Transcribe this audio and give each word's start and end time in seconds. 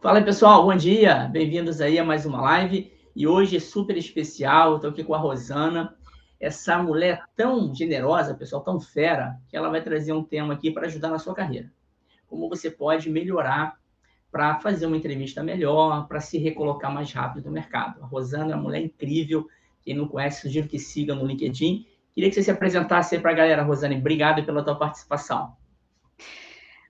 Fala 0.00 0.18
aí, 0.18 0.24
pessoal, 0.24 0.64
bom 0.64 0.76
dia. 0.76 1.28
Bem-vindos 1.32 1.80
aí 1.80 1.98
a 1.98 2.04
mais 2.04 2.26
uma 2.26 2.40
live. 2.42 2.92
E 3.16 3.26
hoje 3.26 3.56
é 3.56 3.60
super 3.60 3.96
especial. 3.96 4.76
Estou 4.76 4.90
aqui 4.90 5.02
com 5.02 5.14
a 5.14 5.18
Rosana, 5.18 5.96
essa 6.38 6.82
mulher 6.82 7.24
tão 7.34 7.74
generosa, 7.74 8.34
pessoal, 8.34 8.62
tão 8.62 8.78
fera, 8.78 9.38
que 9.48 9.56
ela 9.56 9.70
vai 9.70 9.82
trazer 9.82 10.12
um 10.12 10.22
tema 10.22 10.54
aqui 10.54 10.70
para 10.70 10.86
ajudar 10.86 11.08
na 11.08 11.18
sua 11.18 11.34
carreira. 11.34 11.72
Como 12.26 12.48
você 12.48 12.70
pode 12.70 13.08
melhorar 13.08 13.78
para 14.30 14.58
fazer 14.60 14.86
uma 14.86 14.96
entrevista 14.96 15.42
melhor, 15.42 16.06
para 16.08 16.20
se 16.20 16.38
recolocar 16.38 16.92
mais 16.92 17.12
rápido 17.12 17.46
no 17.46 17.52
mercado. 17.52 18.02
A 18.02 18.06
Rosana 18.06 18.52
é 18.52 18.54
uma 18.54 18.64
mulher 18.64 18.82
incrível. 18.82 19.46
Quem 19.82 19.94
não 19.94 20.08
conhece, 20.08 20.42
sugiro 20.42 20.68
que 20.68 20.78
siga 20.78 21.14
no 21.14 21.24
LinkedIn. 21.24 21.86
Queria 22.12 22.28
que 22.28 22.34
você 22.34 22.42
se 22.42 22.50
apresentasse 22.50 23.14
aí 23.14 23.20
para 23.20 23.30
a 23.30 23.34
galera, 23.34 23.62
Rosane. 23.62 23.96
Obrigado 23.96 24.44
pela 24.44 24.62
tua 24.62 24.76
participação. 24.76 25.56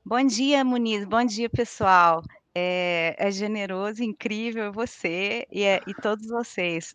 Bom 0.04 0.24
dia, 0.26 0.64
Muniz. 0.64 1.04
Bom 1.04 1.24
dia, 1.24 1.48
pessoal. 1.48 2.22
É, 2.54 3.16
é 3.18 3.30
generoso, 3.32 4.02
incrível 4.02 4.72
você 4.72 5.46
e, 5.50 5.62
é, 5.62 5.80
e 5.86 5.94
todos 5.94 6.28
vocês. 6.28 6.94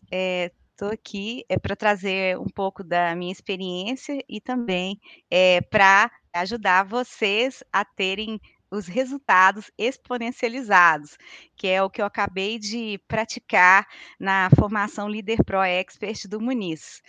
Estou 0.70 0.90
é, 0.90 0.94
aqui 0.94 1.44
é 1.48 1.58
para 1.58 1.76
trazer 1.76 2.38
um 2.38 2.48
pouco 2.48 2.82
da 2.82 3.14
minha 3.14 3.32
experiência 3.32 4.24
e 4.28 4.40
também 4.40 4.98
é, 5.30 5.60
para 5.60 6.10
ajudar 6.32 6.84
vocês 6.84 7.62
a 7.70 7.84
terem 7.84 8.40
os 8.70 8.86
resultados 8.86 9.70
exponencializados, 9.76 11.18
que 11.56 11.66
é 11.66 11.82
o 11.82 11.90
que 11.90 12.00
eu 12.00 12.06
acabei 12.06 12.58
de 12.58 12.98
praticar 13.08 13.86
na 14.18 14.48
formação 14.56 15.08
Líder 15.08 15.44
Pro 15.44 15.62
Expert 15.62 16.28
do 16.28 16.40
Muniz. 16.40 17.02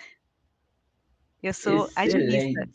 Eu 1.42 1.54
sou 1.54 1.88
Excelente. 1.98 2.58
agilista. 2.58 2.70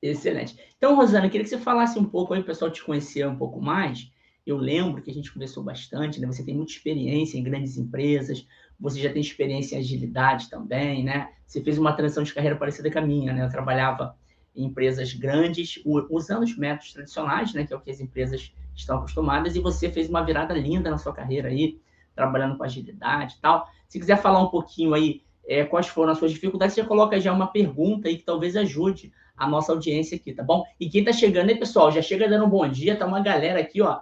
Excelente. 0.00 0.74
Então, 0.76 0.94
Rosana, 0.94 1.26
eu 1.26 1.30
queria 1.30 1.44
que 1.44 1.50
você 1.50 1.58
falasse 1.58 1.98
um 1.98 2.04
pouco 2.04 2.32
aí, 2.32 2.40
o 2.40 2.44
pessoal 2.44 2.70
te 2.70 2.82
conhecer 2.82 3.26
um 3.26 3.36
pouco 3.36 3.60
mais, 3.60 4.12
eu 4.50 4.56
lembro 4.56 5.02
que 5.02 5.10
a 5.10 5.14
gente 5.14 5.32
conversou 5.32 5.62
bastante, 5.62 6.20
né? 6.20 6.26
Você 6.26 6.44
tem 6.44 6.54
muita 6.54 6.72
experiência 6.72 7.38
em 7.38 7.42
grandes 7.42 7.76
empresas, 7.76 8.46
você 8.78 9.00
já 9.00 9.12
tem 9.12 9.20
experiência 9.20 9.76
em 9.76 9.80
agilidade 9.80 10.48
também, 10.48 11.04
né? 11.04 11.30
Você 11.46 11.62
fez 11.62 11.78
uma 11.78 11.92
transição 11.92 12.22
de 12.22 12.32
carreira 12.32 12.56
parecida 12.56 12.90
com 12.90 12.98
a 12.98 13.02
minha, 13.02 13.32
né? 13.32 13.44
Eu 13.44 13.50
trabalhava 13.50 14.16
em 14.54 14.64
empresas 14.64 15.12
grandes, 15.12 15.80
usando 15.84 16.42
os 16.42 16.56
métodos 16.56 16.92
tradicionais, 16.92 17.52
né? 17.52 17.66
Que 17.66 17.72
é 17.72 17.76
o 17.76 17.80
que 17.80 17.90
as 17.90 18.00
empresas 18.00 18.52
estão 18.74 18.98
acostumadas, 18.98 19.56
e 19.56 19.60
você 19.60 19.90
fez 19.90 20.08
uma 20.08 20.22
virada 20.22 20.54
linda 20.54 20.90
na 20.90 20.98
sua 20.98 21.12
carreira 21.12 21.48
aí, 21.48 21.80
trabalhando 22.14 22.56
com 22.56 22.64
agilidade 22.64 23.34
e 23.36 23.40
tal. 23.40 23.68
Se 23.88 23.98
quiser 23.98 24.20
falar 24.20 24.40
um 24.40 24.48
pouquinho 24.48 24.94
aí 24.94 25.22
é, 25.46 25.64
quais 25.64 25.88
foram 25.88 26.12
as 26.12 26.18
suas 26.18 26.30
dificuldades, 26.30 26.74
você 26.74 26.84
coloca 26.84 27.18
já 27.20 27.32
uma 27.32 27.46
pergunta 27.46 28.08
aí 28.08 28.18
que 28.18 28.24
talvez 28.24 28.54
ajude 28.54 29.12
a 29.36 29.48
nossa 29.48 29.72
audiência 29.72 30.16
aqui, 30.16 30.32
tá 30.32 30.42
bom? 30.42 30.64
E 30.78 30.88
quem 30.90 31.04
tá 31.04 31.12
chegando 31.12 31.48
aí, 31.48 31.56
pessoal, 31.56 31.90
já 31.90 32.02
chega 32.02 32.28
dando 32.28 32.44
um 32.44 32.50
bom 32.50 32.68
dia, 32.68 32.96
tá 32.96 33.06
uma 33.06 33.20
galera 33.20 33.60
aqui, 33.60 33.80
ó, 33.80 34.00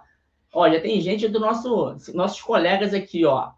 Já 0.53 0.81
tem 0.81 0.99
gente 1.01 1.27
do 1.27 1.39
nosso, 1.39 1.97
nossos 2.13 2.41
colegas 2.41 2.93
aqui, 2.93 3.25
ó. 3.25 3.51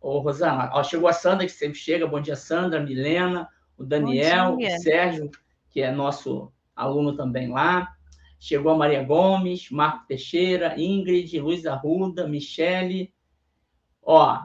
Ô, 0.00 0.18
Rosana, 0.18 0.70
ó, 0.72 0.82
chegou 0.82 1.08
a 1.08 1.12
Sandra, 1.12 1.44
que 1.44 1.52
sempre 1.52 1.78
chega. 1.78 2.06
Bom 2.06 2.20
dia, 2.20 2.36
Sandra, 2.36 2.80
Milena, 2.80 3.48
o 3.76 3.84
Daniel, 3.84 4.56
o 4.56 4.80
Sérgio, 4.80 5.30
que 5.70 5.80
é 5.82 5.90
nosso 5.90 6.52
aluno 6.74 7.16
também 7.16 7.48
lá. 7.48 7.92
Chegou 8.38 8.72
a 8.72 8.76
Maria 8.76 9.02
Gomes, 9.02 9.70
Marco 9.70 10.06
Teixeira, 10.06 10.80
Ingrid, 10.80 11.40
Luiz 11.40 11.66
Arruda, 11.66 12.26
Michele. 12.26 13.12
Ó, 14.02 14.38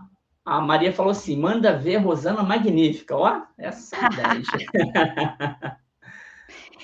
a 0.44 0.62
Maria 0.62 0.92
falou 0.92 1.12
assim: 1.12 1.38
manda 1.38 1.78
ver 1.78 1.98
Rosana 1.98 2.42
Magnífica. 2.42 3.16
Ó, 3.16 3.42
essa 3.58 3.98
é 3.98 4.10
10. 4.10 4.48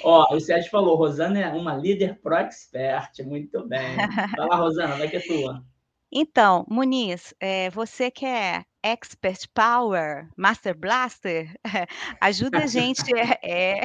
Ó, 0.04 0.36
o 0.36 0.40
Sérgio 0.40 0.70
falou, 0.70 0.96
Rosana 0.96 1.40
é 1.40 1.50
uma 1.50 1.76
líder 1.76 2.20
pro 2.22 2.36
expert, 2.36 3.24
muito 3.26 3.68
bem. 3.68 3.96
Fala, 4.36 4.56
Rosana, 4.56 4.96
vai 4.96 5.10
que 5.10 5.18
é 5.18 5.20
tua. 5.20 5.64
Então, 6.10 6.66
Muniz, 6.70 7.34
é, 7.38 7.70
você 7.70 8.10
que 8.10 8.26
é 8.26 8.64
Expert 8.88 9.50
Power, 9.54 10.30
Master 10.38 10.74
Blaster, 10.78 11.54
ajuda 12.22 12.60
a 12.60 12.68
gente. 12.68 13.04
É, 13.14 13.40
é, 13.44 13.82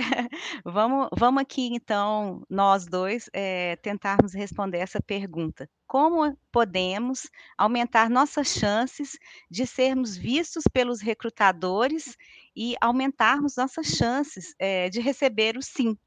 vamos, 0.64 1.08
vamos 1.18 1.42
aqui, 1.42 1.70
então, 1.72 2.46
nós 2.48 2.86
dois, 2.86 3.28
é, 3.32 3.74
tentarmos 3.76 4.32
responder 4.32 4.78
essa 4.78 5.00
pergunta. 5.02 5.68
Como 5.88 6.38
podemos 6.52 7.28
aumentar 7.58 8.08
nossas 8.08 8.48
chances 8.48 9.18
de 9.50 9.66
sermos 9.66 10.16
vistos 10.16 10.64
pelos 10.72 11.00
recrutadores 11.00 12.16
e 12.54 12.76
aumentarmos 12.80 13.56
nossas 13.56 13.86
chances 13.86 14.54
é, 14.56 14.88
de 14.88 15.00
receber 15.00 15.56
o 15.56 15.62
sim? 15.62 15.98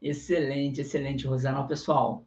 Excelente, 0.00 0.80
excelente, 0.80 1.26
Rosana. 1.26 1.66
Pessoal, 1.66 2.24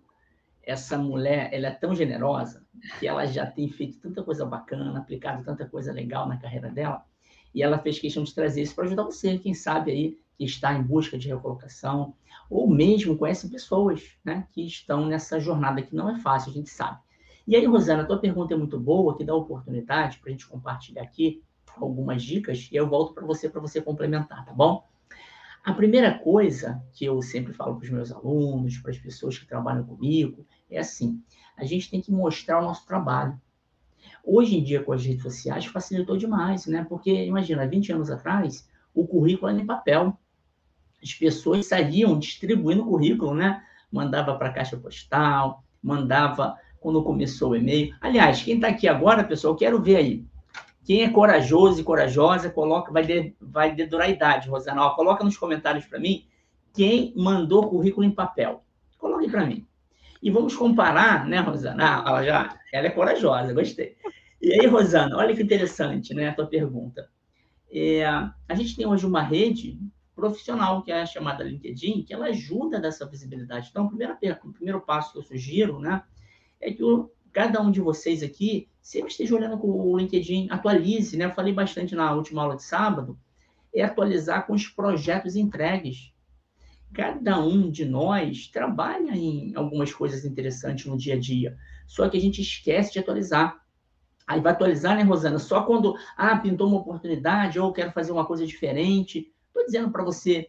essa 0.66 0.98
mulher, 0.98 1.50
ela 1.54 1.68
é 1.68 1.72
tão 1.72 1.94
generosa 1.94 2.66
que 3.00 3.08
ela 3.08 3.26
já 3.26 3.46
tem 3.46 3.70
feito 3.70 4.00
tanta 4.00 4.24
coisa 4.24 4.46
bacana, 4.46 5.00
aplicado 5.00 5.44
tanta 5.44 5.66
coisa 5.66 5.92
legal 5.92 6.28
na 6.28 6.38
carreira 6.38 6.70
dela, 6.70 7.06
e 7.54 7.62
ela 7.62 7.78
fez 7.78 8.00
questão 8.00 8.24
de 8.24 8.34
trazer 8.34 8.62
isso 8.62 8.74
para 8.74 8.86
ajudar 8.86 9.04
você, 9.04 9.38
quem 9.38 9.54
sabe 9.54 9.92
aí 9.92 10.18
que 10.38 10.46
está 10.46 10.74
em 10.74 10.82
busca 10.82 11.18
de 11.18 11.28
recolocação, 11.28 12.16
ou 12.50 12.68
mesmo 12.68 13.18
conhece 13.18 13.50
pessoas 13.50 14.18
né, 14.24 14.48
que 14.52 14.66
estão 14.66 15.06
nessa 15.06 15.40
jornada 15.40 15.82
que 15.82 15.96
não 15.96 16.10
é 16.10 16.20
fácil, 16.20 16.52
a 16.52 16.54
gente 16.54 16.70
sabe. 16.70 17.00
E 17.46 17.56
aí, 17.56 17.66
Rosana, 17.66 18.04
a 18.04 18.06
tua 18.06 18.18
pergunta 18.18 18.54
é 18.54 18.58
muito 18.58 18.80
boa, 18.80 19.16
que 19.18 19.24
dá 19.24 19.36
oportunidade 19.36 20.18
para 20.20 20.30
a 20.30 20.32
gente 20.32 20.48
compartilhar 20.48 21.04
aqui 21.04 21.44
algumas 21.78 22.24
dicas, 22.24 22.70
e 22.72 22.76
eu 22.76 22.88
volto 22.88 23.14
para 23.14 23.26
você 23.26 23.50
para 23.50 23.62
você 23.62 23.82
complementar, 23.82 24.46
tá 24.46 24.54
bom? 24.54 24.88
A 25.64 25.72
primeira 25.74 26.20
coisa 26.20 26.84
que 26.92 27.06
eu 27.06 27.22
sempre 27.22 27.54
falo 27.54 27.78
para 27.78 27.86
os 27.86 27.90
meus 27.90 28.12
alunos, 28.12 28.78
para 28.80 28.92
as 28.92 28.98
pessoas 28.98 29.38
que 29.38 29.48
trabalham 29.48 29.86
comigo, 29.86 30.46
é 30.70 30.78
assim: 30.78 31.24
a 31.56 31.64
gente 31.64 31.90
tem 31.90 32.02
que 32.02 32.12
mostrar 32.12 32.60
o 32.60 32.64
nosso 32.64 32.86
trabalho. 32.86 33.40
Hoje 34.26 34.58
em 34.58 34.64
dia, 34.64 34.84
com 34.84 34.92
as 34.92 35.06
redes 35.06 35.24
sociais, 35.24 35.66
facilitou 35.66 36.18
demais, 36.18 36.66
né? 36.68 36.86
Porque, 36.90 37.26
imagina, 37.26 37.66
20 37.66 37.94
anos 37.94 38.12
atrás, 38.12 38.70
o 38.94 39.08
currículo 39.08 39.50
era 39.50 39.62
em 39.62 39.66
papel. 39.66 40.18
As 41.02 41.14
pessoas 41.14 41.66
saíam 41.66 42.20
distribuindo 42.20 42.84
o 42.84 42.88
currículo, 42.88 43.34
né? 43.34 43.64
Mandava 43.90 44.36
para 44.36 44.50
a 44.50 44.54
caixa 44.54 44.76
postal, 44.76 45.64
mandava 45.82 46.58
quando 46.82 47.04
começou 47.04 47.52
o 47.52 47.56
e-mail. 47.56 47.96
Aliás, 48.02 48.44
quem 48.44 48.56
está 48.56 48.68
aqui 48.68 48.86
agora, 48.86 49.24
pessoal, 49.24 49.56
quero 49.56 49.82
ver 49.82 49.96
aí. 49.96 50.26
Quem 50.86 51.04
é 51.04 51.10
corajoso 51.10 51.80
e 51.80 51.84
corajosa, 51.84 52.50
coloca, 52.50 52.92
vai, 52.92 53.06
de, 53.06 53.34
vai 53.40 53.74
dedurar 53.74 54.08
a 54.08 54.12
idade, 54.12 54.50
Rosana. 54.50 54.86
Ó, 54.86 54.96
coloca 54.96 55.24
nos 55.24 55.38
comentários 55.38 55.86
para 55.86 56.00
mim 56.00 56.26
quem 56.74 57.14
mandou 57.16 57.70
currículo 57.70 58.06
em 58.06 58.12
papel. 58.12 58.64
Coloque 58.98 59.30
para 59.30 59.46
mim. 59.46 59.66
E 60.22 60.30
vamos 60.30 60.56
comparar, 60.56 61.26
né, 61.26 61.40
Rosana? 61.40 62.04
Ah, 62.04 62.04
ela 62.08 62.24
já, 62.24 62.60
ela 62.72 62.88
é 62.88 62.90
corajosa, 62.90 63.54
gostei. 63.54 63.96
E 64.42 64.52
aí, 64.54 64.68
Rosana, 64.68 65.18
olha 65.18 65.36
que 65.36 65.42
interessante, 65.42 66.14
né, 66.14 66.30
a 66.30 66.34
tua 66.34 66.48
pergunta. 66.48 67.10
É, 67.72 68.06
a 68.06 68.56
gente 68.56 68.76
tem 68.76 68.86
hoje 68.86 69.06
uma 69.06 69.22
rede 69.22 69.80
profissional 70.16 70.84
que 70.84 70.92
é 70.92 71.02
a 71.02 71.06
chamada 71.06 71.44
LinkedIn, 71.44 72.04
que 72.04 72.14
ela 72.14 72.28
ajuda 72.28 72.80
dessa 72.80 73.06
visibilidade. 73.06 73.70
Então, 73.70 73.86
o 73.86 73.90
primeiro, 73.90 74.18
o 74.44 74.54
primeiro 74.54 74.82
passo 74.82 75.14
que 75.14 75.20
eu 75.20 75.24
sugiro, 75.24 75.80
né, 75.80 76.04
é 76.60 76.72
que 76.72 76.84
o, 76.84 77.10
cada 77.32 77.62
um 77.62 77.72
de 77.72 77.82
vocês 77.82 78.22
aqui 78.22 78.70
sempre 78.84 79.10
esteja 79.10 79.36
olhando 79.36 79.58
com 79.58 79.68
o 79.68 79.98
LinkedIn, 79.98 80.50
atualize, 80.52 81.18
né? 81.18 81.26
Eu 81.26 81.32
falei 81.32 81.54
bastante 81.54 81.96
na 81.96 82.14
última 82.14 82.44
aula 82.44 82.56
de 82.56 82.64
sábado, 82.64 83.18
é 83.74 83.82
atualizar 83.82 84.46
com 84.46 84.54
os 84.54 84.68
projetos 84.68 85.36
entregues 85.36 86.14
cada 86.94 87.40
um 87.44 87.72
de 87.72 87.84
nós 87.84 88.48
trabalha 88.48 89.12
em 89.12 89.54
algumas 89.56 89.92
coisas 89.92 90.24
interessantes 90.24 90.86
no 90.86 90.96
dia 90.96 91.16
a 91.16 91.20
dia, 91.20 91.58
só 91.88 92.08
que 92.08 92.16
a 92.16 92.22
gente 92.22 92.42
esquece 92.42 92.94
de 92.94 93.00
atualizar. 93.00 93.60
Aí 94.26 94.40
vai 94.40 94.54
atualizar, 94.54 94.96
né, 94.96 95.04
Rosana? 95.04 95.40
Só 95.40 95.64
quando, 95.64 95.96
ah, 96.16 96.38
pintou 96.38 96.68
uma 96.68 96.78
oportunidade 96.80 97.60
ou 97.60 97.74
quero 97.74 97.92
fazer 97.92 98.12
uma 98.12 98.26
coisa 98.26 98.46
diferente. 98.46 99.34
Estou 99.48 99.66
dizendo 99.66 99.92
para 99.92 100.04
você 100.04 100.48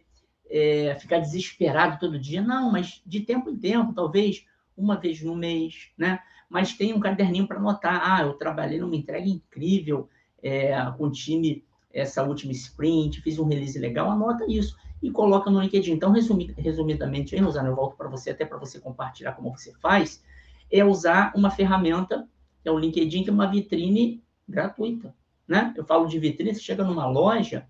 é, 0.49 0.95
ficar 0.95 1.19
desesperado 1.19 1.99
todo 1.99 2.19
dia. 2.19 2.41
Não, 2.41 2.71
mas 2.71 3.01
de 3.05 3.19
tempo 3.21 3.49
em 3.49 3.57
tempo, 3.57 3.93
talvez 3.93 4.45
uma 4.77 4.97
vez 4.97 5.21
no 5.21 5.35
mês, 5.35 5.89
né? 5.97 6.19
Mas 6.49 6.73
tem 6.73 6.93
um 6.93 6.99
caderninho 6.99 7.47
para 7.47 7.57
anotar. 7.57 8.01
Ah, 8.03 8.23
eu 8.23 8.33
trabalhei 8.33 8.79
numa 8.79 8.95
entrega 8.95 9.27
incrível 9.27 10.09
é, 10.41 10.75
com 10.97 11.05
o 11.05 11.11
time 11.11 11.63
essa 11.95 12.21
última 12.23 12.51
sprint, 12.51 13.21
fiz 13.21 13.39
um 13.39 13.45
release 13.45 13.79
legal, 13.79 14.11
anota 14.11 14.45
isso 14.49 14.75
e 15.01 15.09
coloca 15.09 15.49
no 15.49 15.61
LinkedIn. 15.61 15.93
Então, 15.93 16.11
resumid, 16.11 16.53
resumidamente, 16.57 17.35
hein, 17.35 17.41
Rosana, 17.41 17.69
eu 17.69 17.75
volto 17.75 17.95
para 17.95 18.09
você, 18.09 18.31
até 18.31 18.45
para 18.45 18.57
você 18.57 18.79
compartilhar 18.79 19.31
como 19.31 19.49
você 19.57 19.73
faz, 19.79 20.21
é 20.69 20.83
usar 20.83 21.31
uma 21.35 21.49
ferramenta, 21.49 22.27
que 22.61 22.67
é 22.67 22.71
o 22.71 22.77
LinkedIn, 22.77 23.23
que 23.23 23.29
é 23.29 23.33
uma 23.33 23.49
vitrine 23.49 24.21
gratuita, 24.47 25.15
né? 25.47 25.73
Eu 25.77 25.85
falo 25.85 26.05
de 26.07 26.19
vitrine, 26.19 26.53
você 26.53 26.59
chega 26.59 26.83
numa 26.83 27.07
loja, 27.07 27.65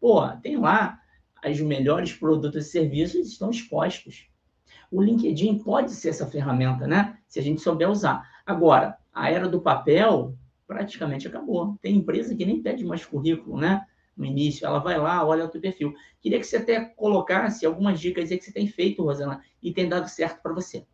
pô, 0.00 0.26
tem 0.42 0.56
lá 0.56 1.00
os 1.48 1.60
melhores 1.60 2.12
produtos 2.12 2.66
e 2.66 2.70
serviços 2.70 3.28
estão 3.28 3.50
expostos. 3.50 4.26
O 4.90 5.00
LinkedIn 5.00 5.58
pode 5.58 5.92
ser 5.92 6.08
essa 6.08 6.26
ferramenta, 6.26 6.86
né? 6.86 7.18
Se 7.30 7.38
a 7.38 7.42
gente 7.42 7.62
souber 7.62 7.88
usar. 7.88 8.28
Agora, 8.44 8.98
a 9.14 9.30
era 9.30 9.48
do 9.48 9.62
papel 9.62 10.36
praticamente 10.66 11.26
acabou. 11.26 11.78
Tem 11.80 11.96
empresa 11.96 12.36
que 12.36 12.44
nem 12.44 12.62
pede 12.62 12.84
mais 12.84 13.06
currículo, 13.06 13.56
né? 13.56 13.86
no 14.20 14.26
início, 14.26 14.66
ela 14.66 14.78
vai 14.78 14.98
lá, 14.98 15.24
olha 15.24 15.46
o 15.46 15.48
teu 15.48 15.60
perfil. 15.60 15.94
Queria 16.20 16.38
que 16.38 16.44
você 16.44 16.58
até 16.58 16.84
colocasse 16.84 17.64
algumas 17.64 17.98
dicas 17.98 18.30
aí 18.30 18.38
que 18.38 18.44
você 18.44 18.52
tem 18.52 18.66
feito, 18.66 19.02
Rosana, 19.02 19.42
e 19.62 19.72
tem 19.72 19.88
dado 19.88 20.08
certo 20.08 20.42
para 20.42 20.52
você. 20.52 20.84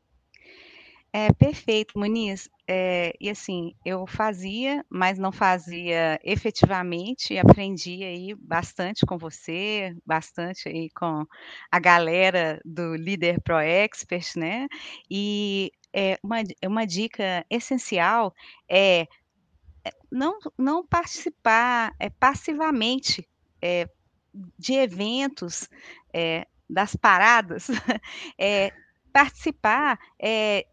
É, 1.13 1.33
perfeito, 1.33 1.99
Muniz. 1.99 2.49
É, 2.69 3.15
e 3.19 3.31
assim, 3.31 3.75
eu 3.85 4.07
fazia, 4.07 4.85
mas 4.89 5.19
não 5.19 5.33
fazia 5.33 6.21
efetivamente, 6.23 7.39
aprendi 7.39 8.05
aí 8.05 8.35
bastante 8.35 9.07
com 9.07 9.17
você, 9.17 9.97
bastante 10.05 10.69
aí 10.69 10.91
com 10.91 11.25
a 11.71 11.81
galera 11.81 12.61
do 12.65 12.95
Líder 12.95 13.41
Pro 13.41 13.59
Expert, 13.59 14.37
né? 14.37 14.67
E 15.11 15.73
é, 15.97 16.19
uma, 16.23 16.37
uma 16.67 16.87
dica 16.87 17.47
essencial 17.49 18.35
é, 18.69 19.09
é 19.83 19.93
não, 20.13 20.39
não 20.59 20.87
participar 20.87 21.95
é, 21.99 22.11
passivamente 22.11 23.27
é, 23.63 23.89
de 24.59 24.75
eventos, 24.75 25.71
é, 26.13 26.47
das 26.69 26.95
paradas, 26.95 27.69
é, 28.39 28.71
participar, 29.11 29.99
é, 30.21 30.67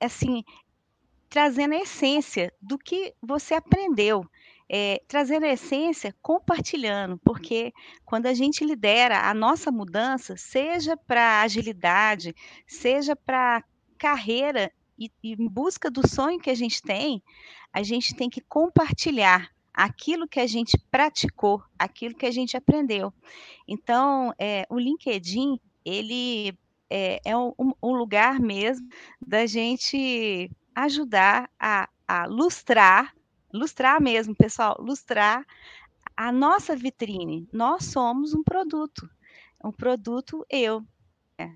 assim, 0.00 0.42
trazendo 1.28 1.74
a 1.74 1.82
essência 1.82 2.50
do 2.62 2.78
que 2.78 3.14
você 3.20 3.52
aprendeu, 3.52 4.24
é, 4.70 5.02
trazendo 5.06 5.44
a 5.44 5.52
essência, 5.52 6.16
compartilhando, 6.22 7.18
porque 7.22 7.74
quando 8.06 8.24
a 8.24 8.32
gente 8.32 8.64
lidera 8.64 9.28
a 9.28 9.34
nossa 9.34 9.70
mudança, 9.70 10.34
seja 10.38 10.96
para 10.96 11.42
agilidade, 11.42 12.34
seja 12.66 13.14
para 13.14 13.62
carreira 14.02 14.72
e, 14.98 15.08
em 15.22 15.48
busca 15.48 15.88
do 15.88 16.06
sonho 16.08 16.40
que 16.40 16.50
a 16.50 16.56
gente 16.56 16.82
tem, 16.82 17.22
a 17.72 17.84
gente 17.84 18.16
tem 18.16 18.28
que 18.28 18.40
compartilhar 18.40 19.48
aquilo 19.72 20.26
que 20.26 20.40
a 20.40 20.46
gente 20.46 20.76
praticou, 20.90 21.62
aquilo 21.78 22.16
que 22.16 22.26
a 22.26 22.30
gente 22.32 22.56
aprendeu. 22.56 23.14
Então, 23.66 24.34
é, 24.36 24.66
o 24.68 24.76
LinkedIn, 24.76 25.56
ele 25.84 26.58
é, 26.90 27.20
é 27.24 27.36
um, 27.36 27.54
um, 27.80 27.92
lugar 27.92 28.40
mesmo 28.40 28.88
da 29.24 29.46
gente 29.46 30.50
ajudar 30.74 31.48
a, 31.58 31.88
a 32.06 32.26
lustrar, 32.26 33.14
lustrar 33.54 34.00
mesmo, 34.00 34.34
pessoal, 34.34 34.76
lustrar 34.80 35.46
a 36.16 36.32
nossa 36.32 36.74
vitrine. 36.74 37.48
Nós 37.52 37.84
somos 37.84 38.34
um 38.34 38.42
produto, 38.42 39.08
um 39.64 39.70
produto 39.70 40.44
eu, 40.50 40.84
é, 41.38 41.52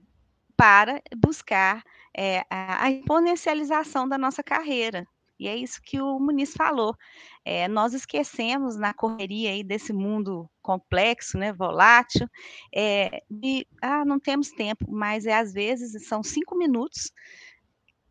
para 0.56 1.02
buscar 1.16 1.82
é, 2.16 2.44
a, 2.48 2.90
exponencialização 2.90 4.08
da 4.08 4.16
nossa 4.16 4.42
carreira. 4.42 5.06
E 5.38 5.46
é 5.46 5.54
isso 5.54 5.82
que 5.82 6.00
o 6.00 6.18
Muniz 6.18 6.54
falou. 6.54 6.96
É, 7.44 7.68
nós 7.68 7.92
esquecemos 7.92 8.74
na 8.74 8.94
correria 8.94 9.50
aí 9.50 9.62
desse 9.62 9.92
mundo 9.92 10.48
complexo, 10.62 11.36
né, 11.36 11.52
volátil, 11.52 12.26
é, 12.74 13.22
de, 13.30 13.66
ah, 13.82 14.04
não 14.04 14.18
temos 14.18 14.50
tempo, 14.50 14.90
mas 14.90 15.26
é 15.26 15.34
às 15.34 15.52
vezes 15.52 16.06
são 16.08 16.22
cinco 16.22 16.56
minutos 16.56 17.12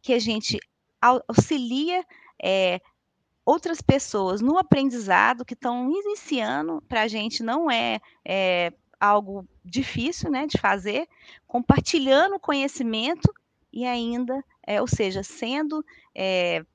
que 0.03 0.13
a 0.13 0.19
gente 0.19 0.59
auxilia 1.01 2.05
é, 2.41 2.79
outras 3.43 3.81
pessoas 3.81 4.39
no 4.39 4.59
aprendizado 4.59 5.43
que 5.43 5.55
estão 5.55 5.89
iniciando, 5.89 6.81
para 6.87 7.01
a 7.01 7.07
gente 7.07 7.41
não 7.41 7.69
é, 7.69 7.99
é 8.23 8.71
algo 8.99 9.47
difícil 9.63 10.29
né, 10.29 10.45
de 10.45 10.59
fazer, 10.59 11.07
compartilhando 11.47 12.39
conhecimento 12.39 13.33
e 13.75 13.85
ainda, 13.85 14.41
é, 14.65 14.79
ou 14.79 14.87
seja, 14.87 15.21
sendo 15.21 15.85
é, 16.15 16.65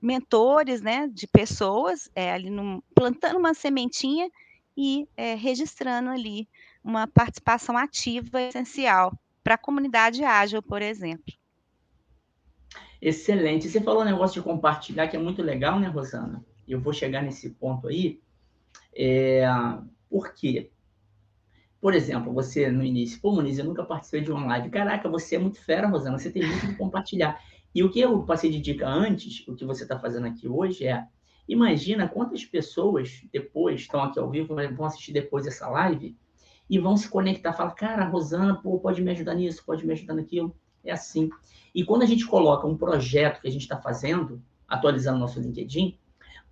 mentores, 0.00 0.80
né, 0.80 1.06
de 1.12 1.26
pessoas, 1.26 2.10
é, 2.14 2.32
ali 2.32 2.48
num, 2.48 2.82
plantando 2.94 3.38
uma 3.38 3.52
sementinha 3.52 4.30
e 4.74 5.06
é, 5.14 5.34
registrando 5.34 6.08
ali 6.08 6.48
uma 6.82 7.06
participação 7.06 7.76
ativa 7.76 8.40
essencial 8.40 9.16
para 9.44 9.54
a 9.54 9.58
comunidade 9.58 10.24
ágil, 10.24 10.62
por 10.62 10.80
exemplo. 10.80 11.34
Excelente. 13.00 13.68
Você 13.68 13.80
falou 13.80 14.02
um 14.02 14.06
negócio 14.06 14.40
de 14.40 14.48
compartilhar 14.48 15.08
que 15.08 15.16
é 15.16 15.20
muito 15.20 15.42
legal, 15.42 15.78
né, 15.78 15.88
Rosana? 15.88 16.42
Eu 16.66 16.80
vou 16.80 16.92
chegar 16.92 17.22
nesse 17.22 17.50
ponto 17.50 17.88
aí. 17.88 18.20
É, 18.94 19.44
por 20.08 20.32
quê? 20.32 20.70
Por 21.82 21.94
exemplo, 21.94 22.32
você 22.32 22.70
no 22.70 22.84
início, 22.84 23.20
pô, 23.20 23.32
Muniz, 23.32 23.58
eu 23.58 23.64
nunca 23.64 23.82
participei 23.82 24.20
de 24.20 24.30
uma 24.30 24.46
live. 24.46 24.70
Caraca, 24.70 25.08
você 25.08 25.34
é 25.34 25.38
muito 25.40 25.58
fera, 25.58 25.88
Rosana, 25.88 26.16
você 26.16 26.30
tem 26.30 26.46
muito 26.46 26.64
de 26.64 26.76
compartilhar. 26.76 27.42
E 27.74 27.82
o 27.82 27.90
que 27.90 27.98
eu 27.98 28.22
passei 28.22 28.52
de 28.52 28.60
dica 28.60 28.88
antes, 28.88 29.44
o 29.48 29.56
que 29.56 29.64
você 29.64 29.82
está 29.82 29.98
fazendo 29.98 30.28
aqui 30.28 30.46
hoje 30.46 30.86
é, 30.86 31.04
imagina 31.48 32.06
quantas 32.06 32.44
pessoas 32.44 33.26
depois 33.32 33.80
estão 33.80 34.00
aqui 34.00 34.16
ao 34.16 34.30
vivo, 34.30 34.54
vão 34.76 34.86
assistir 34.86 35.12
depois 35.12 35.44
essa 35.44 35.68
live 35.70 36.16
e 36.70 36.78
vão 36.78 36.96
se 36.96 37.08
conectar, 37.08 37.52
falar, 37.52 37.72
cara, 37.72 38.04
Rosana, 38.04 38.54
pô, 38.54 38.78
pode 38.78 39.02
me 39.02 39.10
ajudar 39.10 39.34
nisso, 39.34 39.64
pode 39.66 39.84
me 39.84 39.92
ajudar 39.92 40.14
naquilo. 40.14 40.54
É 40.84 40.92
assim. 40.92 41.30
E 41.74 41.84
quando 41.84 42.02
a 42.02 42.06
gente 42.06 42.24
coloca 42.24 42.64
um 42.64 42.76
projeto 42.76 43.40
que 43.40 43.48
a 43.48 43.50
gente 43.50 43.62
está 43.62 43.76
fazendo, 43.76 44.40
atualizando 44.68 45.18
nosso 45.18 45.40
LinkedIn, 45.40 45.98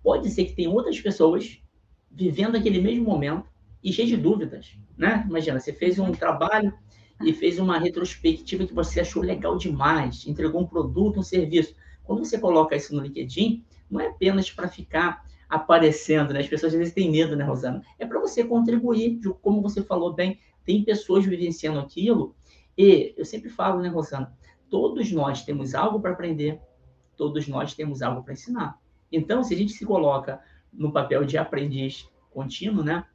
pode 0.03 0.29
ser 0.29 0.43
que 0.43 0.55
tem 0.55 0.67
outras 0.67 0.99
pessoas 0.99 1.63
vivendo 2.11 2.57
aquele 2.57 2.81
mesmo 2.81 3.05
momento 3.05 3.50
e 3.83 3.91
cheio 3.91 4.07
de 4.07 4.17
dúvidas, 4.17 4.77
né? 4.97 5.25
Imagina, 5.27 5.59
você 5.59 5.73
fez 5.73 5.97
um 5.97 6.11
trabalho 6.11 6.73
e 7.23 7.33
fez 7.33 7.59
uma 7.59 7.77
retrospectiva 7.77 8.65
que 8.65 8.73
você 8.73 9.01
achou 9.01 9.21
legal 9.21 9.57
demais, 9.57 10.25
entregou 10.27 10.61
um 10.61 10.67
produto, 10.67 11.19
um 11.19 11.23
serviço. 11.23 11.75
Quando 12.03 12.25
você 12.25 12.39
coloca 12.39 12.75
isso 12.75 12.95
no 12.95 13.01
LinkedIn, 13.01 13.63
não 13.89 13.99
é 13.99 14.07
apenas 14.07 14.49
para 14.51 14.67
ficar 14.67 15.23
aparecendo, 15.49 16.33
né? 16.33 16.39
As 16.39 16.47
pessoas 16.47 16.73
às 16.73 16.79
vezes 16.79 16.93
têm 16.93 17.11
medo, 17.11 17.35
né, 17.35 17.43
Rosana? 17.43 17.83
É 17.99 18.05
para 18.05 18.19
você 18.19 18.43
contribuir, 18.43 19.19
como 19.41 19.61
você 19.61 19.83
falou 19.83 20.13
bem, 20.13 20.39
tem 20.65 20.83
pessoas 20.83 21.25
vivenciando 21.25 21.79
aquilo 21.79 22.35
e 22.77 23.13
eu 23.17 23.25
sempre 23.25 23.49
falo, 23.49 23.81
né, 23.81 23.89
Rosana? 23.89 24.35
Todos 24.69 25.11
nós 25.11 25.43
temos 25.43 25.75
algo 25.75 25.99
para 25.99 26.11
aprender, 26.11 26.59
todos 27.17 27.47
nós 27.47 27.73
temos 27.73 28.01
algo 28.01 28.23
para 28.23 28.33
ensinar. 28.33 28.79
Então, 29.11 29.43
se 29.43 29.53
a 29.53 29.57
gente 29.57 29.73
se 29.73 29.85
coloca 29.85 30.41
no 30.71 30.91
papel 30.91 31.25
de 31.25 31.37
aprendiz 31.37 32.09
contínuo, 32.29 32.83
né? 32.83 33.05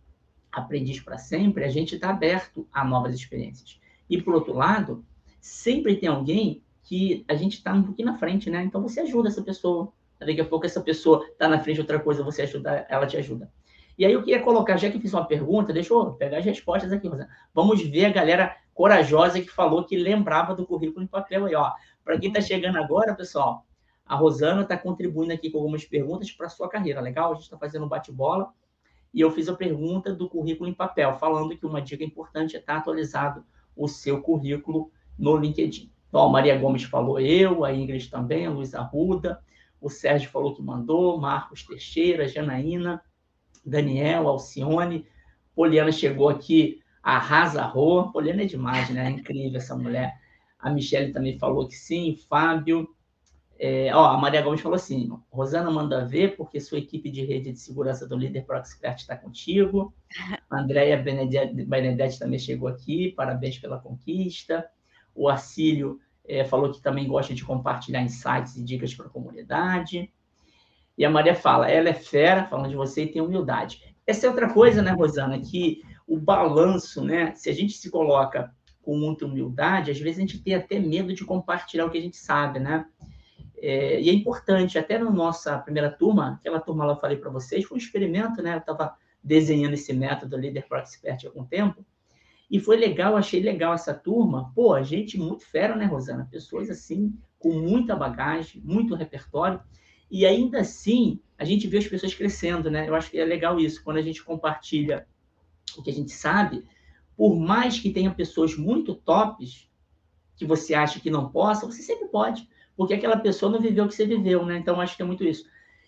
Aprendiz 0.57 1.01
para 1.01 1.19
sempre, 1.19 1.65
a 1.65 1.69
gente 1.69 1.97
está 1.97 2.09
aberto 2.09 2.67
a 2.73 2.83
novas 2.83 3.15
experiências. 3.15 3.79
E, 4.09 4.21
por 4.23 4.35
outro 4.35 4.55
lado, 4.55 5.05
sempre 5.39 5.97
tem 5.97 6.09
alguém 6.09 6.63
que 6.83 7.27
a 7.29 7.35
gente 7.35 7.59
está 7.59 7.75
um 7.75 7.83
pouquinho 7.83 8.11
na 8.11 8.17
frente, 8.17 8.49
né? 8.49 8.63
Então, 8.63 8.81
você 8.81 9.01
ajuda 9.01 9.29
essa 9.29 9.43
pessoa. 9.43 9.93
Daqui 10.19 10.41
a 10.41 10.45
pouco, 10.47 10.65
essa 10.65 10.81
pessoa 10.81 11.27
está 11.27 11.47
na 11.47 11.61
frente 11.61 11.75
de 11.75 11.81
outra 11.83 12.01
coisa, 12.01 12.25
você 12.25 12.43
ajuda, 12.43 12.87
ela 12.89 13.07
te 13.07 13.19
ajuda. 13.19 13.53
E 13.99 14.07
aí, 14.07 14.13
eu 14.15 14.23
queria 14.23 14.43
colocar, 14.43 14.79
já 14.79 14.91
que 14.91 14.99
fiz 14.99 15.13
uma 15.13 15.27
pergunta, 15.27 15.75
deixa 15.75 15.93
eu 15.93 16.15
pegar 16.15 16.39
as 16.39 16.45
respostas 16.47 16.91
aqui, 16.91 17.07
Rosana. 17.07 17.29
Vamos 17.53 17.83
ver 17.83 18.07
a 18.07 18.11
galera 18.11 18.57
corajosa 18.73 19.39
que 19.43 19.51
falou 19.51 19.85
que 19.85 19.95
lembrava 19.95 20.55
do 20.55 20.67
currículo 20.67 21.05
em 21.05 21.07
papel 21.07 21.45
aí, 21.45 21.55
ó. 21.55 21.71
Para 22.03 22.19
quem 22.19 22.29
está 22.29 22.41
chegando 22.41 22.79
agora, 22.79 23.15
pessoal, 23.15 23.67
a 24.07 24.15
Rosana 24.15 24.63
está 24.63 24.79
contribuindo 24.79 25.35
aqui 25.35 25.51
com 25.51 25.59
algumas 25.59 25.85
perguntas 25.85 26.31
para 26.31 26.49
sua 26.49 26.67
carreira, 26.67 27.01
legal? 27.03 27.33
A 27.33 27.35
gente 27.35 27.45
está 27.45 27.59
fazendo 27.59 27.85
um 27.85 27.89
bate-bola. 27.89 28.55
E 29.17 29.21
eu 29.23 29.31
fiz 29.31 29.49
a 29.49 29.57
pergunta 29.57 30.15
do 30.15 30.29
currículo 30.29 30.69
em 30.69 30.75
papel, 30.75 31.15
falando 31.15 31.57
que 31.57 31.65
uma 31.65 31.81
dica 31.81 32.05
importante 32.05 32.55
é 32.55 32.59
estar 32.59 32.77
atualizado 32.77 33.43
o 33.75 33.89
seu 33.89 34.21
currículo 34.21 34.93
no 35.19 35.39
LinkedIn. 35.39 35.91
Então, 36.07 36.21
a 36.21 36.29
Maria 36.29 36.59
Gomes 36.59 36.83
falou 36.83 37.19
eu, 37.19 37.65
a 37.65 37.73
Ingrid 37.73 38.11
também, 38.11 38.45
a 38.45 38.51
Luiz 38.51 38.75
Arruda, 38.75 39.43
o 39.81 39.89
Sérgio 39.89 40.29
falou 40.29 40.55
que 40.55 40.61
mandou, 40.61 41.19
Marcos 41.19 41.63
Teixeira, 41.63 42.29
Janaína, 42.29 43.03
Daniel, 43.65 44.29
Alcione, 44.29 45.07
Poliana 45.55 45.91
chegou 45.91 46.29
aqui, 46.29 46.83
arrasarrou. 47.03 48.13
Poliana 48.13 48.43
é 48.43 48.45
demais, 48.45 48.91
né? 48.91 49.07
É 49.07 49.11
incrível 49.11 49.57
essa 49.57 49.75
mulher. 49.75 50.15
A 50.59 50.69
Michelle 50.69 51.15
também 51.15 51.39
falou 51.39 51.67
que 51.67 51.75
sim, 51.75 52.19
Fábio. 52.29 52.87
É, 53.59 53.95
ó, 53.95 54.07
a 54.07 54.19
Maria 54.19 54.43
Gomes 54.43 54.61
falou 54.61 54.77
assim: 54.77 55.09
Rosana 55.31 55.71
manda 55.71 56.05
ver, 56.05 56.37
porque 56.37 56.61
sua 56.61 56.79
equipe 56.79 57.11
de 57.11 57.25
rede 57.25 57.53
de 57.53 57.59
segurança 57.59 58.07
do 58.07 58.17
Líder 58.17 58.45
Pro 58.45 58.59
Expert 58.59 58.99
está 58.99 59.17
contigo. 59.17 59.95
Andréia 60.51 60.97
Benedetti 60.97 62.19
também 62.19 62.39
chegou 62.39 62.69
aqui, 62.69 63.13
parabéns 63.13 63.59
pela 63.59 63.79
conquista. 63.79 64.69
O 65.15 65.29
Arcílio 65.29 65.99
é, 66.25 66.45
falou 66.45 66.71
que 66.71 66.83
também 66.83 67.09
gosta 67.09 67.33
de 67.33 67.45
compartilhar 67.45 68.03
insights 68.03 68.57
e 68.57 68.63
dicas 68.63 68.95
para 68.95 69.07
a 69.07 69.11
comunidade. 69.11 70.13
E 70.99 71.05
a 71.05 71.11
Maria 71.11 71.35
fala: 71.35 71.71
ela 71.71 71.89
é 71.89 71.95
fera, 71.95 72.45
falando 72.45 72.69
de 72.69 72.77
você 72.77 73.05
e 73.05 73.13
tem 73.13 73.23
humildade. 73.23 73.97
Essa 74.07 74.27
é 74.27 74.31
outra 74.31 74.53
coisa, 74.53 74.83
né, 74.83 74.93
Rosana, 74.93 75.41
que 75.41 75.83
o 76.07 76.19
balanço, 76.19 77.03
né, 77.03 77.35
se 77.35 77.51
a 77.51 77.53
gente 77.53 77.73
se 77.73 77.91
coloca 77.91 78.55
com 78.83 78.97
muita 78.97 79.27
humildade, 79.27 79.91
às 79.91 79.99
vezes 79.99 80.19
a 80.19 80.21
gente 80.21 80.41
tem 80.41 80.55
até 80.55 80.79
medo 80.79 81.13
de 81.13 81.25
compartilhar 81.25 81.87
o 81.87 81.91
que 81.91 81.99
a 81.99 82.01
gente 82.01 82.17
sabe, 82.17 82.61
né? 82.61 82.87
É, 83.67 84.01
e 84.01 84.09
é 84.09 84.13
importante, 84.13 84.79
até 84.79 84.97
na 84.97 85.11
nossa 85.11 85.59
primeira 85.59 85.91
turma, 85.91 86.35
aquela 86.39 86.61
turma 86.61 86.85
lá 86.85 86.93
eu 86.93 87.01
falei 87.01 87.17
para 87.17 87.31
vocês, 87.31 87.65
foi 87.65 87.77
um 87.77 87.81
experimento, 87.81 88.41
né? 88.41 88.55
Eu 88.55 88.59
estava 88.59 88.95
desenhando 89.21 89.75
esse 89.75 89.93
método 89.93 90.37
Leader 90.37 90.69
Pro 90.69 90.79
Expert 90.79 91.25
há 91.25 91.29
algum 91.29 91.45
tempo, 91.45 91.85
e 92.49 92.61
foi 92.61 92.77
legal, 92.77 93.17
achei 93.17 93.41
legal 93.41 93.75
essa 93.75 93.93
turma. 93.93 94.53
Pô, 94.55 94.81
gente 94.85 95.19
muito 95.19 95.45
fera, 95.45 95.75
né, 95.75 95.85
Rosana? 95.85 96.29
Pessoas 96.31 96.71
assim, 96.71 97.13
com 97.41 97.55
muita 97.55 97.97
bagagem, 97.97 98.63
muito 98.65 98.95
repertório, 98.95 99.61
e 100.09 100.25
ainda 100.25 100.61
assim 100.61 101.19
a 101.37 101.45
gente 101.45 101.67
vê 101.67 101.79
as 101.79 101.89
pessoas 101.89 102.15
crescendo, 102.15 102.71
né? 102.71 102.89
Eu 102.89 102.95
acho 102.95 103.11
que 103.11 103.19
é 103.19 103.25
legal 103.25 103.59
isso, 103.59 103.83
quando 103.83 103.97
a 103.97 104.03
gente 104.03 104.23
compartilha 104.23 105.09
o 105.77 105.83
que 105.83 105.91
a 105.91 105.93
gente 105.93 106.13
sabe, 106.13 106.65
por 107.17 107.35
mais 107.35 107.81
que 107.81 107.91
tenha 107.91 108.15
pessoas 108.15 108.57
muito 108.57 108.95
tops, 108.95 109.69
que 110.37 110.47
você 110.47 110.73
acha 110.73 111.01
que 111.01 111.11
não 111.11 111.31
possa, 111.31 111.67
você 111.67 111.83
sempre 111.83 112.07
pode 112.07 112.49
porque 112.77 112.95
aquela 112.95 113.17
pessoa 113.17 113.51
não 113.51 113.61
viveu 113.61 113.85
o 113.85 113.89
que 113.89 113.95
você 113.95 114.07
viveu, 114.07 114.45
né? 114.45 114.57
Então, 114.59 114.81
acho 114.81 114.97
que 114.97 115.03
é 115.03 115.05
muito 115.05 115.25
isso. 115.25 115.45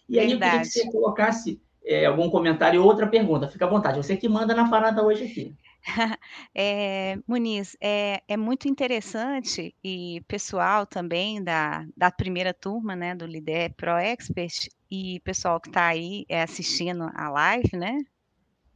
E 0.08 0.18
aí, 0.18 0.28
Verdade. 0.28 0.56
eu 0.56 0.60
queria 0.60 0.72
que 0.72 0.78
você 0.78 0.90
colocasse 0.90 1.60
é, 1.84 2.06
algum 2.06 2.30
comentário 2.30 2.80
ou 2.80 2.86
outra 2.86 3.06
pergunta. 3.06 3.48
Fica 3.48 3.66
à 3.66 3.68
vontade. 3.68 3.98
Você 3.98 4.16
que 4.16 4.28
manda 4.28 4.54
na 4.54 4.68
parada 4.68 5.02
hoje 5.02 5.24
aqui. 5.24 5.54
É, 6.54 7.16
Muniz, 7.26 7.76
é, 7.80 8.20
é, 8.26 8.36
muito 8.36 8.68
interessante 8.68 9.74
e 9.82 10.20
pessoal 10.26 10.84
também 10.84 11.42
da, 11.42 11.86
da 11.96 12.10
primeira 12.10 12.52
turma, 12.52 12.96
né, 12.96 13.14
do 13.14 13.24
Lider 13.24 13.72
Pro 13.74 13.96
Expert 13.96 14.68
e 14.90 15.20
pessoal 15.20 15.60
que 15.60 15.68
está 15.68 15.86
aí 15.86 16.26
é, 16.28 16.42
assistindo 16.42 17.08
a 17.14 17.30
live, 17.30 17.76
né, 17.76 17.96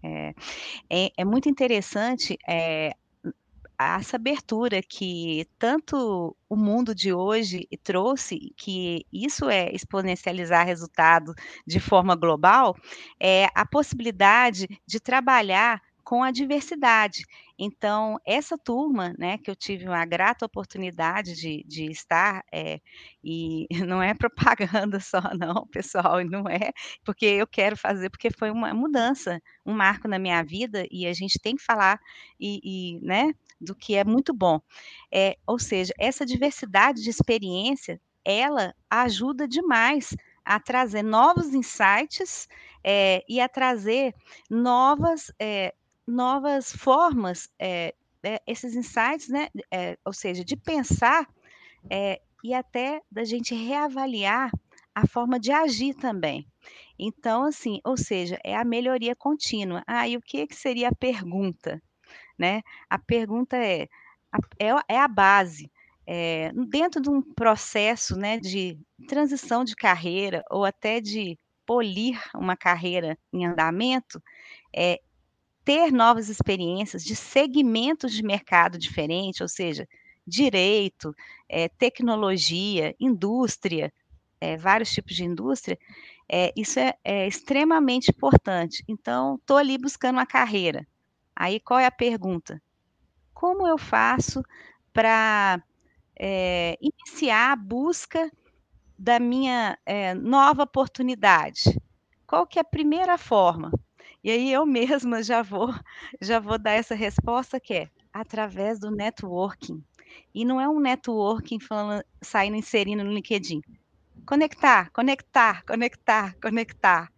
é, 0.02 0.34
é, 0.88 1.12
é 1.16 1.24
muito 1.24 1.48
interessante 1.48 2.38
é, 2.48 2.94
essa 4.00 4.16
abertura 4.16 4.82
que 4.82 5.46
tanto 5.58 6.36
o 6.48 6.56
mundo 6.56 6.94
de 6.94 7.12
hoje 7.12 7.68
trouxe, 7.82 8.52
que 8.56 9.06
isso 9.12 9.48
é 9.48 9.72
exponencializar 9.72 10.66
resultado 10.66 11.34
de 11.66 11.80
forma 11.80 12.14
global, 12.14 12.76
é 13.20 13.46
a 13.54 13.66
possibilidade 13.66 14.66
de 14.86 15.00
trabalhar 15.00 15.80
com 16.04 16.22
a 16.22 16.30
diversidade. 16.30 17.24
Então, 17.64 18.18
essa 18.26 18.58
turma, 18.58 19.14
né, 19.16 19.38
que 19.38 19.48
eu 19.48 19.54
tive 19.54 19.86
uma 19.86 20.04
grata 20.04 20.44
oportunidade 20.44 21.34
de, 21.36 21.62
de 21.64 21.84
estar, 21.92 22.42
é, 22.52 22.80
e 23.22 23.66
não 23.86 24.02
é 24.02 24.14
propaganda 24.14 24.98
só, 24.98 25.20
não, 25.38 25.64
pessoal, 25.68 26.24
não 26.24 26.48
é 26.48 26.72
porque 27.04 27.24
eu 27.26 27.46
quero 27.46 27.76
fazer, 27.76 28.10
porque 28.10 28.30
foi 28.30 28.50
uma 28.50 28.74
mudança, 28.74 29.40
um 29.64 29.72
marco 29.72 30.08
na 30.08 30.18
minha 30.18 30.42
vida, 30.42 30.84
e 30.90 31.06
a 31.06 31.12
gente 31.12 31.38
tem 31.40 31.54
que 31.54 31.62
falar 31.62 32.00
e, 32.40 32.60
e 32.98 33.00
né, 33.00 33.32
do 33.60 33.76
que 33.76 33.94
é 33.94 34.02
muito 34.04 34.34
bom. 34.34 34.60
É, 35.12 35.36
ou 35.46 35.58
seja, 35.58 35.92
essa 35.98 36.26
diversidade 36.26 37.00
de 37.02 37.10
experiência, 37.10 38.00
ela 38.24 38.74
ajuda 38.90 39.46
demais 39.46 40.16
a 40.44 40.58
trazer 40.58 41.02
novos 41.02 41.54
insights 41.54 42.48
é, 42.84 43.22
e 43.28 43.40
a 43.40 43.48
trazer 43.48 44.12
novas 44.50 45.30
é, 45.40 45.72
novas 46.06 46.72
formas, 46.72 47.48
é, 47.58 47.94
é, 48.22 48.40
esses 48.46 48.74
insights, 48.74 49.28
né, 49.28 49.48
é, 49.70 49.98
ou 50.04 50.12
seja, 50.12 50.44
de 50.44 50.56
pensar 50.56 51.26
e 52.44 52.54
até 52.54 53.00
da 53.10 53.24
gente 53.24 53.54
reavaliar 53.54 54.50
a 54.94 55.06
forma 55.06 55.38
de 55.38 55.50
agir 55.50 55.94
também. 55.94 56.46
Então, 56.98 57.44
assim, 57.44 57.80
ou 57.84 57.96
seja, 57.96 58.38
é 58.44 58.54
a 58.56 58.64
melhoria 58.64 59.16
contínua. 59.16 59.82
Ah, 59.86 60.06
e 60.06 60.16
o 60.16 60.20
que, 60.20 60.46
que 60.46 60.54
seria 60.54 60.88
a 60.88 60.94
pergunta? 60.94 61.82
Né? 62.38 62.62
A 62.88 62.98
pergunta 62.98 63.56
é, 63.56 63.88
é, 64.58 64.68
é 64.88 64.98
a 64.98 65.08
base. 65.08 65.70
É, 66.06 66.52
dentro 66.68 67.00
de 67.00 67.08
um 67.08 67.22
processo 67.22 68.16
né, 68.16 68.38
de 68.38 68.78
transição 69.08 69.64
de 69.64 69.74
carreira 69.74 70.42
ou 70.50 70.64
até 70.64 71.00
de 71.00 71.38
polir 71.64 72.20
uma 72.34 72.56
carreira 72.56 73.16
em 73.32 73.46
andamento, 73.46 74.22
é, 74.74 75.00
ter 75.64 75.92
novas 75.92 76.28
experiências 76.28 77.04
de 77.04 77.14
segmentos 77.14 78.12
de 78.12 78.22
mercado 78.22 78.78
diferente, 78.78 79.42
ou 79.42 79.48
seja, 79.48 79.86
direito, 80.26 81.14
é, 81.48 81.68
tecnologia, 81.68 82.94
indústria, 82.98 83.92
é, 84.40 84.56
vários 84.56 84.90
tipos 84.90 85.14
de 85.14 85.24
indústria, 85.24 85.78
é, 86.28 86.52
isso 86.56 86.78
é, 86.78 86.94
é, 87.04 87.26
extremamente 87.26 88.10
importante. 88.10 88.82
Então, 88.88 89.36
estou 89.36 89.56
ali 89.56 89.78
buscando 89.78 90.16
uma 90.16 90.26
carreira. 90.26 90.86
Aí, 91.34 91.60
qual 91.60 91.78
é 91.78 91.86
a 91.86 91.90
pergunta? 91.90 92.60
Como 93.32 93.66
eu 93.66 93.78
faço 93.78 94.42
para 94.92 95.62
iniciar 96.80 97.52
a 97.52 97.56
busca 97.56 98.30
da 98.96 99.18
minha 99.18 99.76
nova 100.20 100.62
oportunidade? 100.62 101.76
Qual 102.26 102.46
que 102.46 102.58
é 102.58 102.62
a 102.62 102.64
primeira 102.64 103.18
forma? 103.18 103.72
E 104.24 104.30
aí 104.30 104.52
eu 104.52 104.64
mesma 104.64 105.22
já 105.22 105.42
vou 105.42 105.68
já 106.20 106.38
vou 106.38 106.58
dar 106.58 106.72
essa 106.72 106.94
resposta 106.94 107.58
que 107.58 107.74
é 107.74 107.88
através 108.12 108.78
do 108.78 108.90
networking. 108.90 109.82
E 110.34 110.44
não 110.44 110.60
é 110.60 110.68
um 110.68 110.78
networking 110.78 111.58
falando, 111.58 112.04
saindo 112.20 112.56
inserindo 112.56 113.02
no 113.02 113.12
LinkedIn. 113.12 113.62
Conectar, 114.26 114.90
conectar, 114.90 115.64
conectar, 115.64 116.36
conectar. 116.40 117.12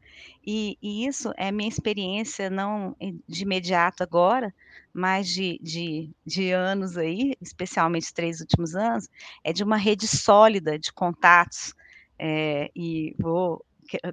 E, 0.47 0.79
e, 0.81 1.07
isso 1.07 1.33
é 1.37 1.51
minha 1.51 1.69
experiência, 1.69 2.49
não 2.49 2.97
de 3.29 3.43
imediato 3.43 4.03
agora, 4.03 4.55
mas 4.93 5.29
de, 5.29 5.59
de, 5.61 6.11
de 6.25 6.53
anos 6.53 6.97
aí, 6.97 7.35
especialmente 7.41 8.13
três 8.15 8.41
últimos 8.41 8.77
anos, 8.77 9.09
é 9.43 9.53
de 9.53 9.65
uma 9.65 9.77
rede 9.77 10.07
sólida 10.07 10.79
de 10.79 10.93
contatos. 10.93 11.75
É, 12.19 12.71
e 12.77 13.15
vou 13.19 13.65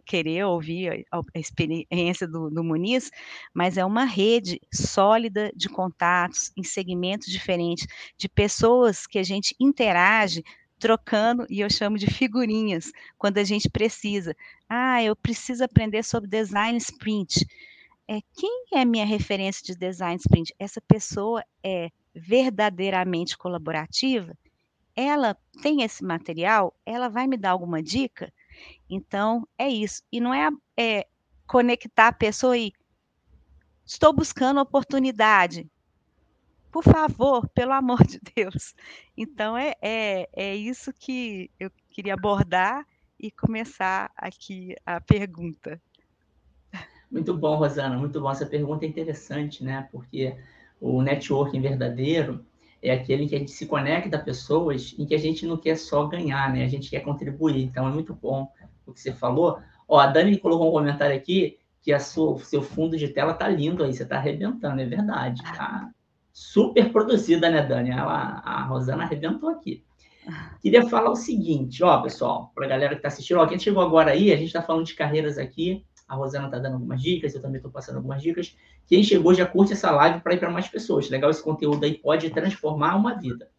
querer 0.05 0.45
ouvir 0.45 1.05
a, 1.11 1.21
experiência 1.35 2.27
do, 2.27 2.49
do 2.49 2.63
Muniz, 2.63 3.09
mas 3.53 3.77
é 3.77 3.85
uma 3.85 4.03
rede 4.03 4.59
sólida 4.73 5.51
de 5.55 5.69
contatos 5.69 6.51
em 6.57 6.63
segmentos 6.63 7.27
diferentes, 7.27 7.87
de 8.17 8.27
pessoas 8.29 9.07
que 9.07 9.19
a 9.19 9.23
gente 9.23 9.55
interage 9.59 10.43
trocando, 10.81 11.45
e 11.47 11.59
eu 11.59 11.69
chamo 11.69 11.97
de 11.97 12.07
figurinhas, 12.07 12.91
quando 13.17 13.37
a 13.37 13.43
gente 13.43 13.69
precisa. 13.69 14.35
Ah, 14.67 15.01
eu 15.03 15.15
preciso 15.15 15.63
aprender 15.63 16.03
sobre 16.03 16.27
design 16.27 16.75
sprint. 16.77 17.45
É, 18.07 18.19
quem 18.35 18.65
é 18.73 18.83
minha 18.83 19.05
referência 19.05 19.63
de 19.63 19.75
design 19.75 20.17
sprint? 20.17 20.53
Essa 20.57 20.81
pessoa 20.81 21.43
é 21.63 21.89
verdadeiramente 22.13 23.37
colaborativa? 23.37 24.35
Ela 24.95 25.37
tem 25.61 25.83
esse 25.83 26.03
material? 26.03 26.75
Ela 26.85 27.07
vai 27.07 27.27
me 27.27 27.37
dar 27.37 27.51
alguma 27.51 27.81
dica? 27.81 28.33
Então, 28.91 29.48
é 29.57 29.69
isso. 29.69 30.03
E 30.12 30.19
não 30.19 30.33
é, 30.33 30.50
é 30.77 31.07
conectar 31.48 32.10
a 32.10 32.13
pessoa 32.13 32.57
e 32.57 32.74
estou 33.86 34.12
buscando 34.12 34.60
oportunidade. 34.60 35.65
Por 36.69 36.83
favor, 36.83 37.48
pelo 37.50 37.71
amor 37.71 38.03
de 38.05 38.19
Deus. 38.36 38.75
Então, 39.15 39.57
é, 39.57 39.75
é, 39.81 40.29
é 40.33 40.55
isso 40.55 40.91
que 40.91 41.50
eu 41.57 41.71
queria 41.89 42.15
abordar 42.15 42.86
e 43.17 43.31
começar 43.31 44.12
aqui 44.15 44.75
a 44.86 45.00
pergunta. 45.00 45.81
Muito 47.10 47.33
bom, 47.33 47.55
Rosana, 47.55 47.98
muito 47.98 48.19
bom. 48.19 48.29
Essa 48.29 48.45
pergunta 48.45 48.86
é 48.86 48.89
interessante, 48.89 49.63
né? 49.63 49.88
Porque 49.89 50.36
o 50.81 51.01
networking 51.01 51.62
verdadeiro 51.62 52.45
é 52.81 52.91
aquele 52.91 53.27
que 53.27 53.36
a 53.36 53.39
gente 53.39 53.51
se 53.51 53.67
conecta 53.67 54.17
a 54.17 54.21
pessoas 54.21 54.95
em 54.98 55.05
que 55.05 55.15
a 55.15 55.17
gente 55.17 55.45
não 55.45 55.55
quer 55.55 55.77
só 55.77 56.07
ganhar, 56.07 56.51
né? 56.51 56.65
A 56.65 56.67
gente 56.67 56.89
quer 56.89 57.01
contribuir. 57.01 57.62
Então, 57.63 57.88
é 57.88 57.91
muito 57.91 58.13
bom 58.13 58.51
o 58.85 58.93
que 58.93 59.00
você 59.00 59.13
falou. 59.13 59.59
Ó, 59.88 60.00
a 60.00 60.07
Dani 60.07 60.38
colocou 60.38 60.69
um 60.69 60.71
comentário 60.71 61.15
aqui 61.15 61.57
que 61.81 61.91
a 61.91 62.00
sua, 62.00 62.38
seu 62.39 62.61
fundo 62.61 62.95
de 62.95 63.07
tela 63.07 63.33
tá 63.33 63.47
lindo 63.47 63.83
aí, 63.83 63.93
você 63.93 64.05
tá 64.05 64.17
arrebentando, 64.17 64.81
é 64.81 64.85
verdade. 64.85 65.41
Tá 65.41 65.89
super 66.31 66.91
produzida, 66.91 67.50
né, 67.50 67.61
Dani? 67.61 67.91
Ela, 67.91 68.41
a 68.43 68.63
Rosana 68.63 69.03
arrebentou 69.03 69.50
aqui. 69.50 69.83
Queria 70.61 70.88
falar 70.88 71.09
o 71.09 71.15
seguinte, 71.15 71.83
ó, 71.83 72.00
pessoal, 72.01 72.51
para 72.53 72.65
a 72.65 72.69
galera 72.69 72.93
que 72.93 73.00
está 73.00 73.07
assistindo, 73.07 73.39
ó, 73.39 73.47
quem 73.47 73.57
chegou 73.57 73.81
agora 73.81 74.11
aí, 74.11 74.31
a 74.31 74.35
gente 74.35 74.47
está 74.47 74.61
falando 74.61 74.85
de 74.85 74.93
carreiras 74.93 75.39
aqui, 75.39 75.83
a 76.07 76.15
Rosana 76.15 76.45
está 76.45 76.59
dando 76.59 76.73
algumas 76.73 77.01
dicas, 77.01 77.33
eu 77.33 77.41
também 77.41 77.57
estou 77.57 77.71
passando 77.71 77.95
algumas 77.95 78.21
dicas. 78.21 78.55
Quem 78.85 79.01
chegou 79.03 79.33
já 79.33 79.45
curte 79.45 79.73
essa 79.73 79.89
live 79.91 80.19
para 80.19 80.33
ir 80.33 80.39
para 80.39 80.51
mais 80.51 80.67
pessoas. 80.67 81.09
Legal, 81.09 81.29
esse 81.29 81.41
conteúdo 81.41 81.83
aí 81.85 81.97
pode 81.97 82.29
transformar 82.29 82.95
uma 82.95 83.15
vida. 83.15 83.50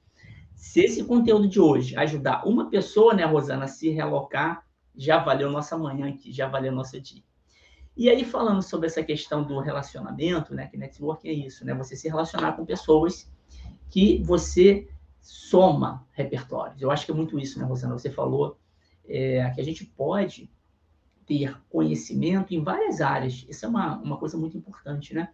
Se 0.54 0.80
esse 0.80 1.02
conteúdo 1.02 1.48
de 1.48 1.58
hoje 1.58 1.96
ajudar 1.96 2.46
uma 2.46 2.70
pessoa, 2.70 3.14
né, 3.14 3.24
Rosana, 3.24 3.64
a 3.64 3.68
se 3.68 3.90
realocar 3.90 4.62
já 4.96 5.18
valeu 5.18 5.50
nossa 5.50 5.76
manhã 5.76 6.08
aqui, 6.08 6.32
já 6.32 6.48
valeu 6.48 6.72
nosso 6.72 7.00
dia. 7.00 7.22
E 7.96 8.08
aí, 8.08 8.24
falando 8.24 8.62
sobre 8.62 8.86
essa 8.86 9.02
questão 9.02 9.44
do 9.44 9.58
relacionamento, 9.60 10.54
né? 10.54 10.66
Que 10.66 10.78
network 10.78 11.28
é 11.28 11.32
isso, 11.32 11.64
né? 11.64 11.74
Você 11.74 11.94
se 11.94 12.08
relacionar 12.08 12.52
com 12.52 12.64
pessoas 12.64 13.30
que 13.90 14.22
você 14.22 14.88
soma 15.20 16.06
repertórios. 16.12 16.80
Eu 16.80 16.90
acho 16.90 17.04
que 17.04 17.12
é 17.12 17.14
muito 17.14 17.38
isso, 17.38 17.58
né, 17.58 17.64
Rosana? 17.64 17.98
Você 17.98 18.10
falou 18.10 18.58
é, 19.06 19.50
que 19.50 19.60
a 19.60 19.64
gente 19.64 19.84
pode 19.84 20.50
ter 21.26 21.56
conhecimento 21.68 22.54
em 22.54 22.62
várias 22.62 23.00
áreas. 23.00 23.46
Isso 23.48 23.66
é 23.66 23.68
uma, 23.68 23.98
uma 23.98 24.16
coisa 24.16 24.38
muito 24.38 24.56
importante, 24.56 25.14
né? 25.14 25.28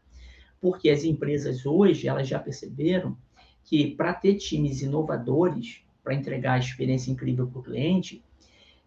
Porque 0.61 0.91
as 0.91 1.05
empresas 1.05 1.65
hoje, 1.65 2.09
elas 2.09 2.27
já 2.27 2.41
perceberam 2.41 3.17
que 3.63 3.95
para 3.95 4.13
ter 4.13 4.35
times 4.35 4.83
inovadores, 4.83 5.83
para 6.03 6.15
entregar 6.15 6.55
a 6.55 6.59
experiência 6.59 7.13
incrível 7.13 7.47
para 7.47 7.61
o 7.61 7.63
cliente, 7.63 8.25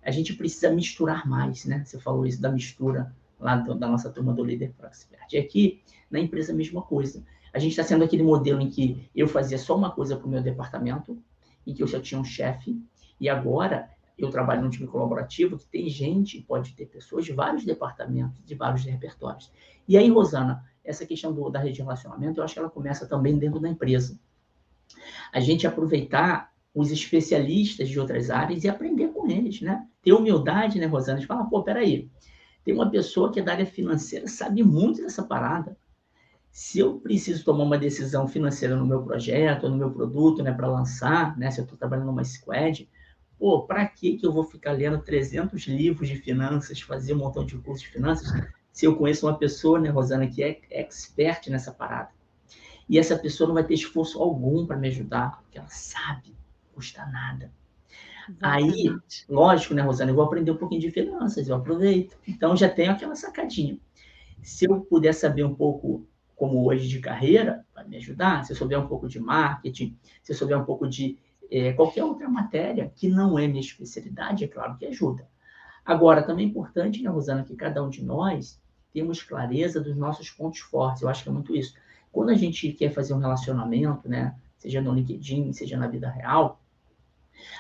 a 0.03 0.11
gente 0.11 0.33
precisa 0.33 0.71
misturar 0.71 1.27
mais, 1.27 1.65
né? 1.65 1.83
Você 1.85 1.99
falou 1.99 2.25
isso 2.25 2.41
da 2.41 2.51
mistura 2.51 3.13
lá 3.39 3.55
do, 3.55 3.75
da 3.75 3.87
nossa 3.87 4.09
turma 4.09 4.33
do 4.33 4.43
Líder 4.43 4.73
Pro 4.77 4.87
Expert. 4.87 5.31
E 5.31 5.37
aqui, 5.37 5.81
na 6.09 6.19
empresa, 6.19 6.51
a 6.51 6.55
mesma 6.55 6.81
coisa. 6.81 7.23
A 7.53 7.59
gente 7.59 7.71
está 7.71 7.83
sendo 7.83 8.03
aquele 8.03 8.23
modelo 8.23 8.61
em 8.61 8.69
que 8.69 9.09
eu 9.15 9.27
fazia 9.27 9.57
só 9.57 9.75
uma 9.75 9.91
coisa 9.91 10.15
para 10.15 10.25
o 10.25 10.29
meu 10.29 10.41
departamento, 10.41 11.21
em 11.67 11.73
que 11.73 11.83
eu 11.83 11.87
já 11.87 11.99
tinha 11.99 12.19
um 12.19 12.23
chefe, 12.23 12.81
e 13.19 13.29
agora 13.29 13.89
eu 14.17 14.29
trabalho 14.29 14.61
num 14.61 14.69
time 14.69 14.87
colaborativo 14.87 15.57
que 15.57 15.65
tem 15.65 15.89
gente, 15.89 16.41
pode 16.41 16.73
ter 16.73 16.85
pessoas 16.85 17.25
de 17.25 17.33
vários 17.33 17.65
departamentos, 17.65 18.43
de 18.45 18.55
vários 18.55 18.83
repertórios. 18.85 19.51
E 19.87 19.97
aí, 19.97 20.09
Rosana, 20.09 20.63
essa 20.83 21.05
questão 21.05 21.33
do, 21.33 21.49
da 21.49 21.59
rede 21.59 21.75
de 21.75 21.81
relacionamento, 21.81 22.39
eu 22.39 22.43
acho 22.43 22.53
que 22.53 22.59
ela 22.59 22.69
começa 22.69 23.07
também 23.07 23.37
dentro 23.37 23.59
da 23.59 23.67
empresa. 23.67 24.19
A 25.31 25.39
gente 25.39 25.65
aproveitar 25.65 26.50
os 26.73 26.91
especialistas 26.91 27.89
de 27.89 27.99
outras 27.99 28.29
áreas 28.29 28.63
e 28.63 28.69
aprender 28.69 29.09
com 29.09 29.29
eles, 29.29 29.61
né? 29.61 29.85
Ter 30.01 30.13
humildade, 30.13 30.79
né, 30.79 30.85
Rosana? 30.85 31.19
De 31.19 31.27
falar, 31.27 31.45
pô, 31.45 31.63
peraí, 31.63 32.09
tem 32.63 32.73
uma 32.73 32.89
pessoa 32.89 33.31
que 33.31 33.39
é 33.39 33.43
da 33.43 33.51
área 33.53 33.65
financeira, 33.65 34.27
sabe 34.27 34.63
muito 34.63 35.01
dessa 35.01 35.23
parada. 35.23 35.77
Se 36.49 36.79
eu 36.79 36.99
preciso 36.99 37.43
tomar 37.43 37.63
uma 37.63 37.77
decisão 37.77 38.27
financeira 38.27 38.75
no 38.75 38.85
meu 38.85 39.03
projeto, 39.03 39.69
no 39.69 39.77
meu 39.77 39.91
produto, 39.91 40.43
né, 40.43 40.51
para 40.51 40.67
lançar, 40.67 41.37
né, 41.37 41.49
se 41.49 41.59
eu 41.59 41.63
estou 41.63 41.77
trabalhando 41.77 42.07
numa 42.07 42.23
squad, 42.23 42.89
pô, 43.39 43.63
para 43.63 43.85
que 43.87 44.17
que 44.17 44.25
eu 44.25 44.31
vou 44.31 44.43
ficar 44.43 44.73
lendo 44.73 45.01
300 45.01 45.65
livros 45.67 46.07
de 46.07 46.17
finanças, 46.17 46.81
fazer 46.81 47.13
um 47.13 47.19
montão 47.19 47.45
de 47.45 47.57
cursos 47.57 47.83
de 47.83 47.93
finanças, 47.93 48.29
se 48.71 48.85
eu 48.85 48.95
conheço 48.95 49.25
uma 49.25 49.37
pessoa, 49.37 49.79
né, 49.79 49.89
Rosana, 49.89 50.27
que 50.27 50.43
é 50.43 50.59
expert 50.69 51.49
nessa 51.49 51.71
parada? 51.71 52.09
E 52.87 52.99
essa 52.99 53.17
pessoa 53.17 53.47
não 53.47 53.53
vai 53.53 53.63
ter 53.63 53.73
esforço 53.73 54.21
algum 54.21 54.65
para 54.65 54.77
me 54.77 54.89
ajudar, 54.89 55.41
porque 55.41 55.57
ela 55.57 55.69
sabe, 55.69 56.35
custa 56.73 57.05
nada. 57.05 57.51
Exatamente. 58.29 58.89
Aí, 58.89 58.99
lógico, 59.29 59.73
né, 59.73 59.81
Rosana, 59.81 60.11
eu 60.11 60.15
vou 60.15 60.23
aprender 60.23 60.51
um 60.51 60.57
pouquinho 60.57 60.81
de 60.81 60.91
finanças, 60.91 61.47
eu 61.47 61.55
aproveito. 61.55 62.17
Então, 62.27 62.55
já 62.55 62.69
tenho 62.69 62.91
aquela 62.91 63.15
sacadinha. 63.15 63.77
Se 64.41 64.65
eu 64.65 64.81
puder 64.81 65.13
saber 65.13 65.43
um 65.43 65.53
pouco, 65.53 66.07
como 66.35 66.65
hoje, 66.65 66.87
de 66.87 66.99
carreira, 66.99 67.65
vai 67.73 67.87
me 67.87 67.97
ajudar. 67.97 68.43
Se 68.45 68.53
eu 68.53 68.55
souber 68.55 68.79
um 68.79 68.87
pouco 68.87 69.07
de 69.07 69.19
marketing, 69.19 69.97
se 70.23 70.31
eu 70.31 70.35
souber 70.35 70.57
um 70.57 70.65
pouco 70.65 70.87
de 70.87 71.17
é, 71.49 71.73
qualquer 71.73 72.03
outra 72.03 72.29
matéria 72.29 72.91
que 72.95 73.09
não 73.09 73.37
é 73.37 73.47
minha 73.47 73.59
especialidade, 73.59 74.43
é 74.43 74.47
claro 74.47 74.77
que 74.77 74.85
ajuda. 74.85 75.27
Agora, 75.83 76.23
também 76.23 76.45
é 76.45 76.49
importante, 76.49 77.01
né, 77.01 77.09
Rosana, 77.09 77.43
que 77.43 77.55
cada 77.55 77.83
um 77.83 77.89
de 77.89 78.03
nós 78.03 78.61
temos 78.93 79.21
clareza 79.21 79.81
dos 79.81 79.95
nossos 79.95 80.29
pontos 80.29 80.59
fortes. 80.59 81.01
Eu 81.01 81.09
acho 81.09 81.23
que 81.23 81.29
é 81.29 81.31
muito 81.31 81.55
isso. 81.55 81.73
Quando 82.11 82.29
a 82.29 82.35
gente 82.35 82.71
quer 82.73 82.91
fazer 82.91 83.13
um 83.13 83.19
relacionamento, 83.19 84.07
né, 84.07 84.35
seja 84.61 84.79
no 84.79 84.93
LinkedIn, 84.93 85.51
seja 85.53 85.75
na 85.75 85.87
vida 85.87 86.07
real, 86.07 86.61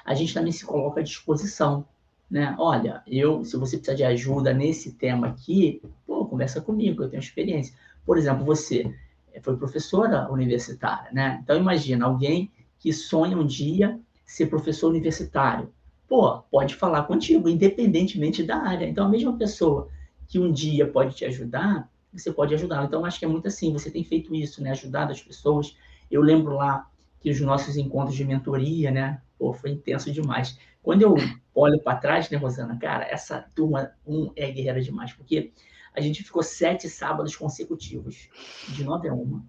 a 0.05 0.13
gente 0.13 0.35
também 0.35 0.51
se 0.51 0.63
coloca 0.63 0.99
à 0.99 1.03
disposição, 1.03 1.83
né? 2.29 2.55
Olha, 2.59 3.01
eu, 3.07 3.43
se 3.43 3.57
você 3.57 3.75
precisar 3.75 3.97
de 3.97 4.03
ajuda 4.03 4.53
nesse 4.53 4.91
tema 4.93 5.27
aqui, 5.27 5.81
pô, 6.05 6.25
conversa 6.25 6.61
comigo, 6.61 7.01
eu 7.01 7.09
tenho 7.09 7.19
experiência. 7.19 7.75
Por 8.05 8.19
exemplo, 8.19 8.45
você 8.45 8.93
foi 9.41 9.57
professora 9.57 10.31
universitária, 10.31 11.11
né? 11.11 11.39
Então 11.43 11.57
imagina 11.57 12.05
alguém 12.05 12.51
que 12.77 12.93
sonha 12.93 13.35
um 13.35 13.47
dia 13.47 13.99
ser 14.23 14.45
professor 14.45 14.89
universitário. 14.89 15.73
Pô, 16.07 16.37
pode 16.51 16.75
falar 16.75 17.03
contigo, 17.03 17.49
independentemente 17.49 18.43
da 18.43 18.57
área. 18.57 18.87
Então 18.87 19.07
a 19.07 19.09
mesma 19.09 19.35
pessoa 19.35 19.89
que 20.27 20.37
um 20.37 20.51
dia 20.51 20.85
pode 20.85 21.15
te 21.15 21.25
ajudar, 21.25 21.89
você 22.13 22.31
pode 22.31 22.53
ajudá-la. 22.53 22.85
Então 22.85 23.03
acho 23.05 23.17
que 23.17 23.25
é 23.25 23.27
muito 23.27 23.47
assim, 23.47 23.73
você 23.73 23.89
tem 23.89 24.03
feito 24.03 24.35
isso, 24.35 24.61
né? 24.61 24.69
Ajudado 24.69 25.11
as 25.11 25.21
pessoas. 25.21 25.75
Eu 26.11 26.21
lembro 26.21 26.55
lá 26.55 26.90
que 27.21 27.29
os 27.29 27.39
nossos 27.39 27.77
encontros 27.77 28.15
de 28.15 28.25
mentoria, 28.25 28.91
né? 28.91 29.21
Pô, 29.37 29.53
foi 29.53 29.71
intenso 29.71 30.11
demais. 30.11 30.57
Quando 30.81 31.03
eu 31.03 31.15
olho 31.53 31.79
para 31.79 31.97
trás, 31.97 32.29
né, 32.29 32.37
Rosana, 32.37 32.77
cara, 32.77 33.05
essa 33.05 33.45
turma 33.55 33.91
um 34.05 34.31
é 34.35 34.51
guerreira 34.51 34.81
demais, 34.81 35.13
porque 35.13 35.53
a 35.95 36.01
gente 36.01 36.23
ficou 36.23 36.41
sete 36.41 36.89
sábados 36.89 37.35
consecutivos, 37.35 38.29
de 38.69 38.83
nove 38.83 39.07
a 39.07 39.13
uma. 39.13 39.45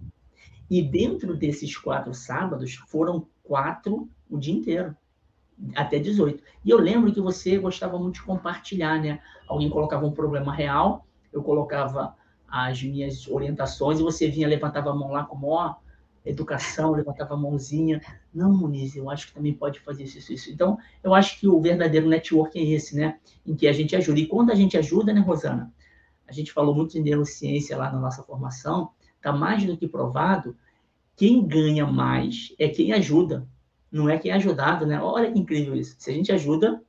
E 0.68 0.82
dentro 0.82 1.34
desses 1.34 1.76
quatro 1.76 2.12
sábados, 2.12 2.74
foram 2.74 3.26
quatro 3.42 4.08
o 4.28 4.38
dia 4.38 4.54
inteiro, 4.54 4.96
até 5.74 5.98
18. 5.98 6.42
E 6.64 6.70
eu 6.70 6.78
lembro 6.78 7.12
que 7.12 7.20
você 7.20 7.58
gostava 7.58 7.98
muito 7.98 8.16
de 8.16 8.22
compartilhar, 8.22 9.00
né? 9.00 9.20
Alguém 9.46 9.70
colocava 9.70 10.06
um 10.06 10.12
problema 10.12 10.52
real, 10.52 11.06
eu 11.32 11.42
colocava 11.42 12.16
as 12.48 12.82
minhas 12.82 13.26
orientações 13.28 13.98
e 13.98 14.02
você 14.02 14.28
vinha, 14.28 14.46
levantava 14.46 14.90
a 14.90 14.94
mão 14.94 15.12
lá 15.12 15.24
com 15.24 15.42
ó, 15.46 15.76
educação, 16.24 16.92
levantava 16.92 17.34
a 17.34 17.36
mãozinha. 17.36 18.00
Não, 18.32 18.52
Muniz, 18.52 18.94
eu 18.94 19.10
acho 19.10 19.28
que 19.28 19.34
também 19.34 19.52
pode 19.52 19.80
fazer 19.80 20.04
isso, 20.04 20.18
isso, 20.18 20.32
isso. 20.32 20.50
Então, 20.50 20.78
eu 21.02 21.14
acho 21.14 21.38
que 21.38 21.48
o 21.48 21.60
verdadeiro 21.60 22.08
network 22.08 22.58
é 22.58 22.62
esse, 22.62 22.96
né? 22.96 23.18
Em 23.44 23.54
que 23.54 23.66
a 23.66 23.72
gente 23.72 23.96
ajuda. 23.96 24.20
E 24.20 24.26
quando 24.26 24.50
a 24.50 24.54
gente 24.54 24.76
ajuda, 24.78 25.12
né, 25.12 25.20
Rosana? 25.20 25.72
A 26.26 26.32
gente 26.32 26.52
falou 26.52 26.74
muito 26.74 26.92
de 26.92 27.00
neurociência 27.00 27.76
lá 27.76 27.90
na 27.90 27.98
nossa 27.98 28.22
formação, 28.22 28.90
está 29.16 29.32
mais 29.32 29.64
do 29.64 29.76
que 29.76 29.86
provado, 29.86 30.56
quem 31.16 31.46
ganha 31.46 31.86
mais 31.86 32.54
é 32.58 32.68
quem 32.68 32.92
ajuda, 32.92 33.46
não 33.90 34.08
é 34.08 34.18
quem 34.18 34.30
é 34.30 34.34
ajudado, 34.34 34.86
né? 34.86 35.00
Olha 35.00 35.30
que 35.30 35.38
incrível 35.38 35.74
isso. 35.74 35.94
Se 35.98 36.10
a 36.10 36.14
gente 36.14 36.32
ajuda, 36.32 36.82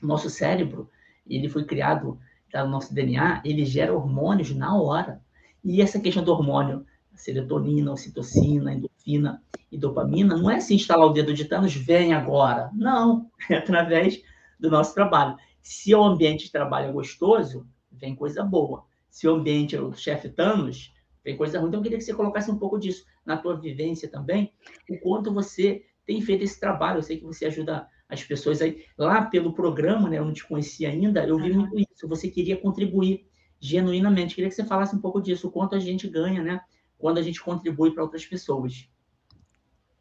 nosso 0.00 0.30
cérebro, 0.30 0.88
ele 1.26 1.48
foi 1.48 1.64
criado, 1.64 2.18
tá 2.50 2.64
no 2.64 2.70
nosso 2.70 2.94
DNA, 2.94 3.42
ele 3.44 3.64
gera 3.64 3.92
hormônios 3.92 4.54
na 4.54 4.80
hora. 4.80 5.20
E 5.64 5.82
essa 5.82 5.98
questão 5.98 6.22
do 6.22 6.32
hormônio 6.32 6.86
serotonina, 7.16 7.92
ocitocina, 7.92 8.72
endorfina 8.72 9.42
e 9.70 9.78
dopamina, 9.78 10.36
não 10.36 10.50
é 10.50 10.56
assim 10.56 10.74
instalar 10.76 11.06
o 11.06 11.12
dedo 11.12 11.34
de 11.34 11.44
Thanos, 11.44 11.74
vem 11.74 12.12
agora. 12.12 12.70
Não, 12.74 13.30
é 13.50 13.56
através 13.56 14.22
do 14.58 14.70
nosso 14.70 14.94
trabalho. 14.94 15.36
Se 15.62 15.94
o 15.94 16.02
ambiente 16.02 16.44
de 16.44 16.52
trabalho 16.52 16.88
é 16.88 16.92
gostoso, 16.92 17.66
vem 17.90 18.14
coisa 18.14 18.44
boa. 18.44 18.84
Se 19.10 19.26
o 19.26 19.34
ambiente 19.34 19.74
é 19.74 19.80
o 19.80 19.92
chefe 19.92 20.28
Thanos, 20.28 20.94
vem 21.24 21.36
coisa 21.36 21.58
ruim. 21.58 21.68
Então, 21.68 21.80
eu 21.80 21.82
queria 21.82 21.98
que 21.98 22.04
você 22.04 22.14
colocasse 22.14 22.50
um 22.50 22.58
pouco 22.58 22.78
disso 22.78 23.04
na 23.24 23.36
tua 23.36 23.56
vivência 23.56 24.08
também, 24.08 24.52
o 24.88 24.98
quanto 25.00 25.32
você 25.32 25.84
tem 26.06 26.20
feito 26.20 26.44
esse 26.44 26.60
trabalho. 26.60 26.98
Eu 26.98 27.02
sei 27.02 27.18
que 27.18 27.24
você 27.24 27.46
ajuda 27.46 27.88
as 28.08 28.22
pessoas 28.22 28.62
aí. 28.62 28.84
Lá 28.96 29.22
pelo 29.22 29.52
programa, 29.52 30.08
né, 30.08 30.18
eu 30.18 30.24
não 30.24 30.32
te 30.32 30.46
conhecia 30.46 30.88
ainda, 30.88 31.26
eu 31.26 31.36
vi 31.36 31.52
muito 31.52 31.76
isso. 31.78 32.06
Você 32.06 32.28
queria 32.28 32.56
contribuir 32.56 33.26
genuinamente. 33.58 34.34
Queria 34.34 34.48
que 34.48 34.54
você 34.54 34.64
falasse 34.64 34.94
um 34.94 35.00
pouco 35.00 35.20
disso, 35.20 35.48
o 35.48 35.50
quanto 35.50 35.74
a 35.74 35.78
gente 35.78 36.08
ganha, 36.08 36.42
né? 36.42 36.60
Quando 36.98 37.18
a 37.18 37.22
gente 37.22 37.42
contribui 37.42 37.92
para 37.92 38.02
outras 38.02 38.24
pessoas. 38.26 38.88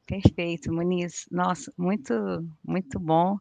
Perfeito, 0.08 0.72
Muniz. 0.72 1.26
Nossa, 1.32 1.74
muito, 1.76 2.14
muito 2.64 3.00
bom. 3.00 3.38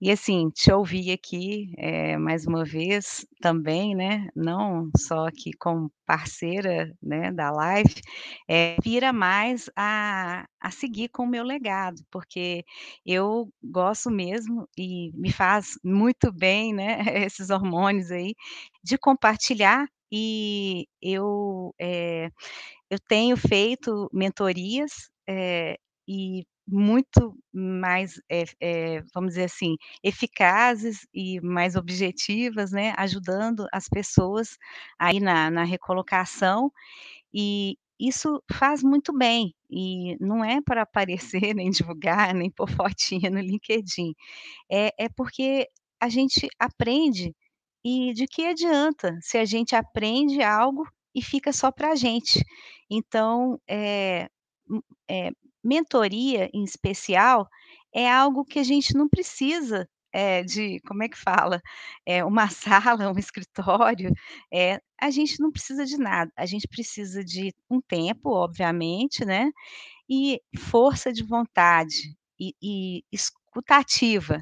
E 0.00 0.10
assim, 0.10 0.50
te 0.50 0.72
ouvir 0.72 1.12
aqui, 1.12 1.72
eh, 1.78 2.18
mais 2.18 2.44
uma 2.44 2.64
vez 2.64 3.24
também, 3.40 3.94
né, 3.94 4.28
não 4.34 4.90
só 4.96 5.28
aqui 5.28 5.52
como 5.52 5.92
parceira, 6.04 6.92
né, 7.00 7.30
da 7.32 7.52
live, 7.52 7.94
eh, 8.48 8.74
inspira 8.78 9.12
mais 9.12 9.70
a 9.76 10.46
a 10.60 10.70
seguir 10.70 11.08
com 11.08 11.24
o 11.24 11.26
meu 11.28 11.44
legado, 11.44 12.02
porque 12.10 12.64
eu 13.04 13.48
gosto 13.62 14.10
mesmo 14.10 14.68
e 14.78 15.10
me 15.14 15.32
faz 15.32 15.78
muito 15.84 16.32
bem, 16.32 16.72
né, 16.74 16.98
esses 17.28 17.50
hormônios 17.50 18.10
aí, 18.12 18.34
de 18.82 18.96
compartilhar 18.98 19.86
e 20.10 20.86
eu, 21.00 21.74
eh, 21.80 22.30
eu 22.92 22.98
tenho 23.08 23.36
feito 23.38 24.10
mentorias, 24.14 24.92
eh, 25.28 25.78
e 26.08 26.44
muito 26.68 27.36
mais, 27.54 28.20
eh 28.30 28.44
eh, 28.60 29.02
vamos 29.14 29.30
dizer 29.34 29.44
assim, 29.46 29.76
eficazes 30.04 31.06
e 31.14 31.40
mais 31.42 31.76
objetivas, 31.76 32.72
né, 32.72 32.94
ajudando 32.98 33.66
as 33.72 33.88
pessoas 33.88 34.56
aí 34.98 35.20
na 35.20 35.50
na 35.50 35.64
recolocação, 35.64 36.72
e 37.34 37.76
isso 38.00 38.42
faz 38.52 38.82
muito 38.84 39.12
bem, 39.16 39.54
e 39.70 40.16
não 40.20 40.44
é 40.44 40.60
para 40.62 40.82
aparecer, 40.84 41.54
nem 41.56 41.70
divulgar, 41.70 42.34
nem 42.34 42.50
pôr 42.50 42.70
fotinha 42.70 43.30
no 43.30 43.40
LinkedIn, 43.40 44.14
é 44.72 44.92
é 44.98 45.08
porque 45.10 45.68
a 46.00 46.08
gente 46.10 46.48
aprende, 46.60 47.34
e 47.84 48.12
de 48.14 48.26
que 48.28 48.46
adianta 48.46 49.18
se 49.22 49.38
a 49.38 49.44
gente 49.46 49.76
aprende 49.76 50.42
algo 50.42 50.84
e 51.14 51.22
fica 51.22 51.52
só 51.52 51.70
para 51.72 51.92
a 51.92 51.96
gente. 51.96 52.44
Então, 52.90 53.60
eh, 53.68 54.28
eh, 55.10 55.30
mentoria, 55.64 56.50
em 56.54 56.64
especial, 56.64 57.48
é 57.94 58.10
algo 58.10 58.44
que 58.44 58.58
a 58.58 58.62
gente 58.64 58.94
não 58.94 59.08
precisa, 59.08 59.88
eh, 60.12 60.42
de 60.44 60.80
como 60.86 61.02
é 61.04 61.08
que 61.08 61.18
fala? 61.18 61.60
Eh, 62.06 62.24
uma 62.24 62.48
sala, 62.50 63.12
um 63.12 63.18
escritório, 63.18 64.12
eh, 64.52 64.80
a 65.00 65.10
gente 65.10 65.40
não 65.40 65.50
precisa 65.52 65.84
de 65.86 65.96
nada, 65.98 66.30
a 66.36 66.46
gente 66.46 66.68
precisa 66.68 67.24
de 67.24 67.54
um 67.70 67.80
tempo, 67.80 68.30
obviamente, 68.30 69.24
né, 69.24 69.50
e 70.10 70.40
força 70.58 71.12
de 71.12 71.24
vontade 71.24 72.16
e 72.40 72.54
e 72.62 73.04
escuta 73.12 73.76
ativa. 73.78 74.38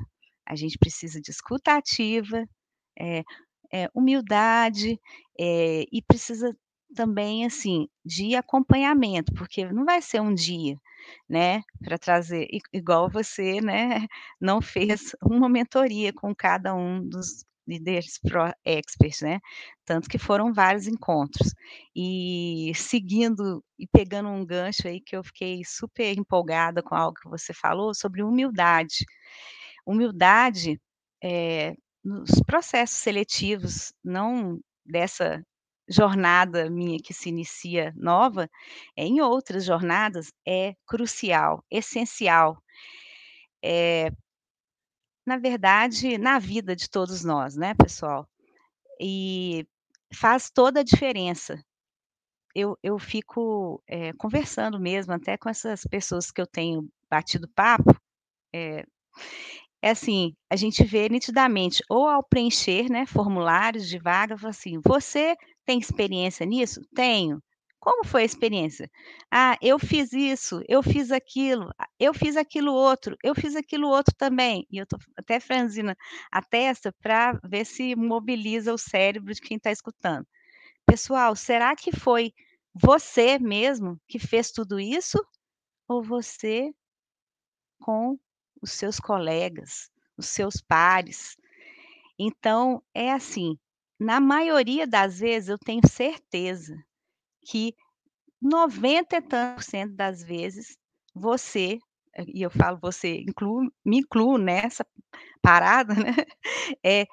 A 0.47 0.57
gente 0.57 0.79
precisa 0.79 1.21
de 1.21 1.31
escuta 1.31 1.77
eh, 3.73 3.89
humildade, 3.95 5.01
eh, 5.39 5.85
e 5.93 6.03
precisa 6.03 6.57
também, 6.95 7.45
assim, 7.47 7.89
de 8.05 8.35
acompanhamento, 8.37 9.33
porque 9.35 9.65
não 9.73 9.85
vai 9.85 10.03
ser 10.03 10.21
um 10.21 10.35
dia, 10.35 10.77
né, 11.29 11.63
para 11.85 11.99
trazer 11.99 12.49
igual 12.73 13.09
você, 13.11 13.61
né, 13.61 14.07
não 14.41 14.61
fez 14.61 15.15
uma 15.23 15.49
mentoria 15.49 16.13
com 16.13 16.35
cada 16.35 16.75
um 16.75 17.07
dos 17.09 17.45
líderes 17.67 18.19
pro 18.19 18.53
experts, 18.65 19.21
né, 19.23 19.39
tanto 19.85 20.09
que 20.09 20.19
foram 20.19 20.53
vários 20.53 20.87
encontros. 20.89 21.55
E 21.95 22.73
seguindo 22.75 23.65
e 23.79 23.87
pegando 23.87 24.29
um 24.29 24.45
gancho 24.45 24.89
aí 24.89 25.01
que 25.01 25.17
eu 25.17 25.23
fiquei 25.25 25.63
super 25.65 26.19
empolgada 26.19 26.83
com 26.83 26.95
algo 26.97 27.19
que 27.21 27.29
você 27.29 27.53
falou 27.55 27.95
sobre 27.95 28.23
humildade. 28.23 29.05
Humildade, 29.87 30.81
eh, 31.23 31.75
nos 32.05 32.31
processos 32.47 32.99
seletivos, 32.99 33.93
não 34.05 34.61
dessa 34.85 35.43
jornada 35.89 36.71
minha 36.71 36.99
que 37.03 37.13
se 37.15 37.29
inicia 37.29 37.93
nova, 37.97 38.49
é 38.97 39.05
em 39.05 39.21
outras 39.21 39.65
jornadas, 39.65 40.33
é 40.47 40.75
crucial, 40.87 41.65
essencial. 41.71 42.63
é, 43.63 44.11
na 45.27 45.39
verdade, 45.39 46.19
na 46.19 46.39
vida 46.39 46.75
de 46.75 46.89
todos 46.89 47.25
nós, 47.25 47.57
né, 47.57 47.75
pessoal. 47.75 48.29
E 49.01 49.67
faz 50.15 50.51
toda 50.51 50.81
a 50.81 50.85
diferença. 50.85 51.63
Eu 52.55 52.79
eu 52.83 52.99
fico, 52.99 53.83
eh, 53.89 54.13
conversando 54.15 54.81
mesmo 54.81 55.13
até 55.15 55.37
com 55.39 55.49
essas 55.49 55.83
pessoas 55.85 56.31
que 56.33 56.41
eu 56.41 56.47
tenho 56.47 56.89
batido 57.11 57.49
papo, 57.49 57.95
eh, 58.55 58.85
é 59.83 59.91
assim, 59.91 60.35
a 60.51 60.57
gente 60.57 60.85
vê 60.85 61.09
nitidamente 61.09 61.83
ou 61.91 62.09
ao 62.09 62.23
preencher, 62.23 62.91
né, 62.91 63.07
formulários 63.07 63.89
de 63.89 63.99
vaga, 63.99 64.37
assim: 64.47 64.81
"Você 64.85 65.37
tem 65.67 65.79
experiência 65.79 66.45
nisso?". 66.47 66.81
"Tenho". 66.95 67.43
"Como 67.81 68.05
foi 68.07 68.23
a 68.23 68.25
experiência?". 68.27 68.91
"Ah, 69.31 69.57
eu 69.63 69.79
fiz 69.79 70.13
isso, 70.13 70.63
eu 70.69 70.83
fiz 70.83 71.11
aquilo, 71.13 71.71
ah, 71.79 71.87
eu 71.99 72.13
fiz 72.15 72.37
aquilo 72.37 72.73
outro, 72.75 73.17
eu 73.25 73.35
fiz 73.35 73.57
aquilo 73.57 73.89
outro 73.89 74.15
também". 74.17 74.67
E 74.71 74.79
eu 74.79 74.87
tô 74.87 74.97
até 75.17 75.41
franzindo 75.41 75.95
a 76.33 76.43
testa 76.43 76.93
para 77.03 77.39
ver 77.45 77.65
se 77.67 77.95
mobiliza 77.97 78.73
o 78.75 78.79
cérebro 78.79 79.33
de 79.35 79.41
quem 79.41 79.57
está 79.57 79.71
escutando. 79.73 80.27
Pessoal, 80.87 81.37
será 81.37 81.75
que 81.77 81.93
foi 81.93 82.33
você 82.75 83.39
mesmo 83.39 83.99
que 84.09 84.19
fez 84.19 84.51
tudo 84.53 84.81
isso? 84.81 85.19
Ou 85.89 86.03
você 86.03 86.73
com 87.81 88.19
os 88.63 88.73
seus 88.73 88.99
colegas, 89.01 89.91
os 90.17 90.27
seus 90.29 90.61
pares? 90.61 91.37
Então, 92.19 92.83
é 92.95 93.13
assim, 93.13 93.59
na 93.99 94.21
maioria 94.21 94.87
das 94.87 95.21
vezes 95.21 95.49
eu 95.49 95.59
tenho 95.59 95.83
certeza 95.87 96.75
que 97.47 97.75
90 98.41 99.17
e 99.17 99.23
tanto 99.23 99.57
por 99.57 99.65
cento 99.65 99.95
das 99.95 100.23
vezes, 100.23 100.79
você, 101.15 101.79
e 102.29 102.43
eu 102.43 102.51
falo 102.51 102.79
você, 102.81 103.21
incluo 103.21 103.71
me 103.85 103.99
incluo 103.99 104.39
nessa 104.39 104.87
parada, 105.43 105.95
né, 105.95 106.15
é, 106.85 107.07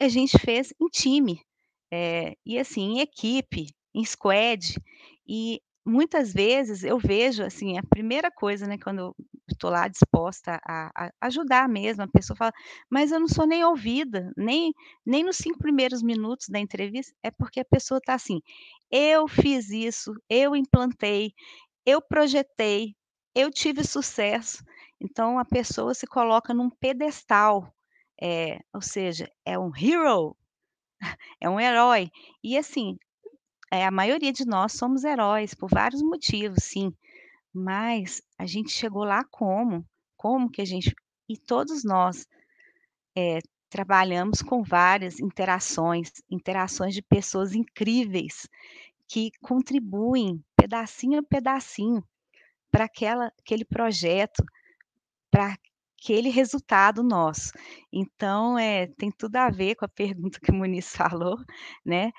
a 0.00 0.08
gente 0.08 0.38
fez 0.38 0.72
em 0.80 0.88
time. 0.88 1.40
Eh, 1.92 2.34
e 2.46 2.58
assim, 2.58 2.98
em 2.98 3.00
equipe, 3.00 3.66
em 3.94 4.04
squad, 4.04 4.76
e 5.28 5.60
muitas 5.86 6.32
vezes 6.32 6.84
eu 6.84 6.98
vejo, 6.98 7.42
assim, 7.44 7.78
a 7.78 7.82
primeira 7.82 8.30
coisa, 8.30 8.66
né, 8.66 8.78
quando 8.78 9.00
eu 9.00 9.16
estou 9.50 9.70
lá 9.70 9.88
disposta 9.88 10.60
a 10.66 10.90
a 11.06 11.12
ajudar 11.22 11.68
mesmo, 11.68 12.02
a 12.04 12.08
pessoa 12.08 12.36
fala: 12.36 12.52
"Mas 12.90 13.12
eu 13.12 13.20
não 13.20 13.28
sou 13.28 13.46
nem 13.46 13.64
ouvida, 13.64 14.32
nem 14.36 14.72
nem 15.06 15.24
nos 15.24 15.36
5 15.38 15.58
primeiros 15.58 16.02
minutos 16.02 16.48
da 16.48 16.58
entrevista", 16.60 17.14
é 17.22 17.30
porque 17.30 17.60
a 17.60 17.64
pessoa 17.64 17.98
está 17.98 18.14
assim: 18.14 18.40
"Eu 18.90 19.28
fiz 19.28 19.70
isso, 19.70 20.14
eu 20.30 20.56
implantei, 20.56 21.32
eu 21.86 22.00
projetei, 22.02 22.94
eu 23.34 23.50
tive 23.50 23.84
sucesso". 23.84 24.64
Então 25.00 25.38
a 25.38 25.44
pessoa 25.44 25.94
se 25.94 26.06
coloca 26.06 26.54
num 26.54 26.70
pedestal, 26.70 27.72
eh, 28.22 28.60
ou 28.74 28.82
seja, 28.82 29.28
é 29.46 29.58
um 29.58 29.72
hero. 29.76 30.36
É 31.40 31.48
um 31.50 31.60
herói. 31.60 32.10
E 32.44 32.56
assim, 32.58 32.98
eh, 33.72 33.84
a 33.86 33.90
maioria 33.90 34.32
de 34.32 34.44
nós 34.46 34.74
somos 34.74 35.04
heróis 35.04 35.54
por 35.54 35.70
vários 35.70 36.02
motivos, 36.02 36.64
sim, 36.64 36.94
mas 37.54 38.22
a 38.38 38.46
gente 38.46 38.70
chegou 38.72 39.04
lá 39.04 39.24
como? 39.24 39.84
Como 40.16 40.50
que 40.50 40.62
a 40.62 40.64
gente 40.66 40.94
e 41.28 41.38
todos 41.38 41.84
nós, 41.84 42.26
eh, 43.16 43.38
trabalhamos 43.70 44.42
com 44.42 44.62
várias 44.62 45.18
interações, 45.18 46.10
interações 46.30 46.94
de 46.94 47.00
pessoas 47.02 47.54
incríveis, 47.54 48.46
que 49.08 49.30
contribuem 49.40 50.44
pedacinho 50.56 51.20
a 51.20 51.22
pedacinho 51.22 52.04
para 52.70 52.84
aquele 52.84 53.64
projeto, 53.64 54.44
para 55.30 55.56
aquele 55.98 56.28
resultado 56.30 57.02
nosso. 57.02 57.52
Então, 57.92 58.58
eh, 58.58 58.88
tem 58.98 59.10
tudo 59.10 59.36
a 59.36 59.50
ver 59.50 59.76
com 59.76 59.84
a 59.86 59.88
pergunta 60.28 60.40
que 60.40 60.50
o 60.50 60.54
Muniz 60.54 60.94
falou, 60.94 61.38
né, 61.84 62.12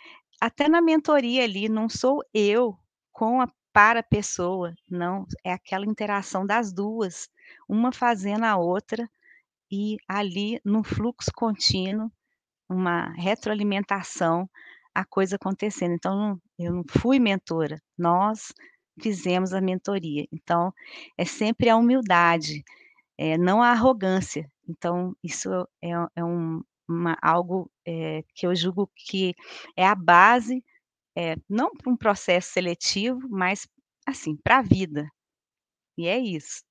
até 0.44 0.68
na 0.68 0.82
mentoria 0.82 1.46
ali, 1.46 1.70
não 1.70 1.88
sou 1.88 2.22
eu 2.34 2.78
com 3.14 3.42
a 3.42 3.48
para 3.74 4.02
a 4.02 4.04
pessoa, 4.04 4.76
não, 4.88 5.26
é 5.44 5.52
aquela 5.54 5.86
interação 5.86 6.46
das 6.46 6.72
2, 6.74 7.28
uma 7.68 7.92
fazendo 7.92 8.44
a 8.44 8.56
outra, 8.56 9.10
e 9.72 9.98
ali 10.08 10.60
num 10.66 10.84
fluxo 10.84 11.32
contínuo, 11.36 12.12
uma 12.70 13.12
retroalimentação, 13.14 14.50
a 14.94 15.06
coisa 15.06 15.38
acontecendo. 15.38 15.94
Então 15.94 16.42
eu 16.60 16.74
não 16.74 16.84
fui 16.90 17.20
mentora, 17.20 17.82
nós 17.98 18.54
fizemos 19.02 19.54
a 19.54 19.62
mentoria. 19.62 20.28
Então, 20.32 20.74
é 21.18 21.26
sempre 21.26 21.70
a 21.70 21.78
humildade, 21.78 22.64
eh, 23.18 23.38
não 23.38 23.64
a 23.64 23.72
arrogância. 23.72 24.48
Então 24.70 25.16
isso 25.24 25.50
é 25.84 25.92
é 26.16 26.24
um 26.26 26.62
uma 26.88 27.18
algo, 27.22 27.72
eh, 27.86 28.24
que 28.36 28.46
eu 28.48 28.56
julgo 28.56 28.90
que 28.96 29.34
é 29.76 29.86
a 29.88 29.96
base, 29.96 30.64
eh, 31.16 31.36
não 31.50 31.72
para 31.76 31.92
um 31.92 31.98
processo 31.98 32.52
seletivo, 32.54 33.22
mas, 33.30 33.68
assim, 34.08 34.36
para 34.38 34.60
a 34.60 34.62
vida. 34.62 35.08
E 35.98 36.08
é 36.08 36.18
isso. 36.18 36.64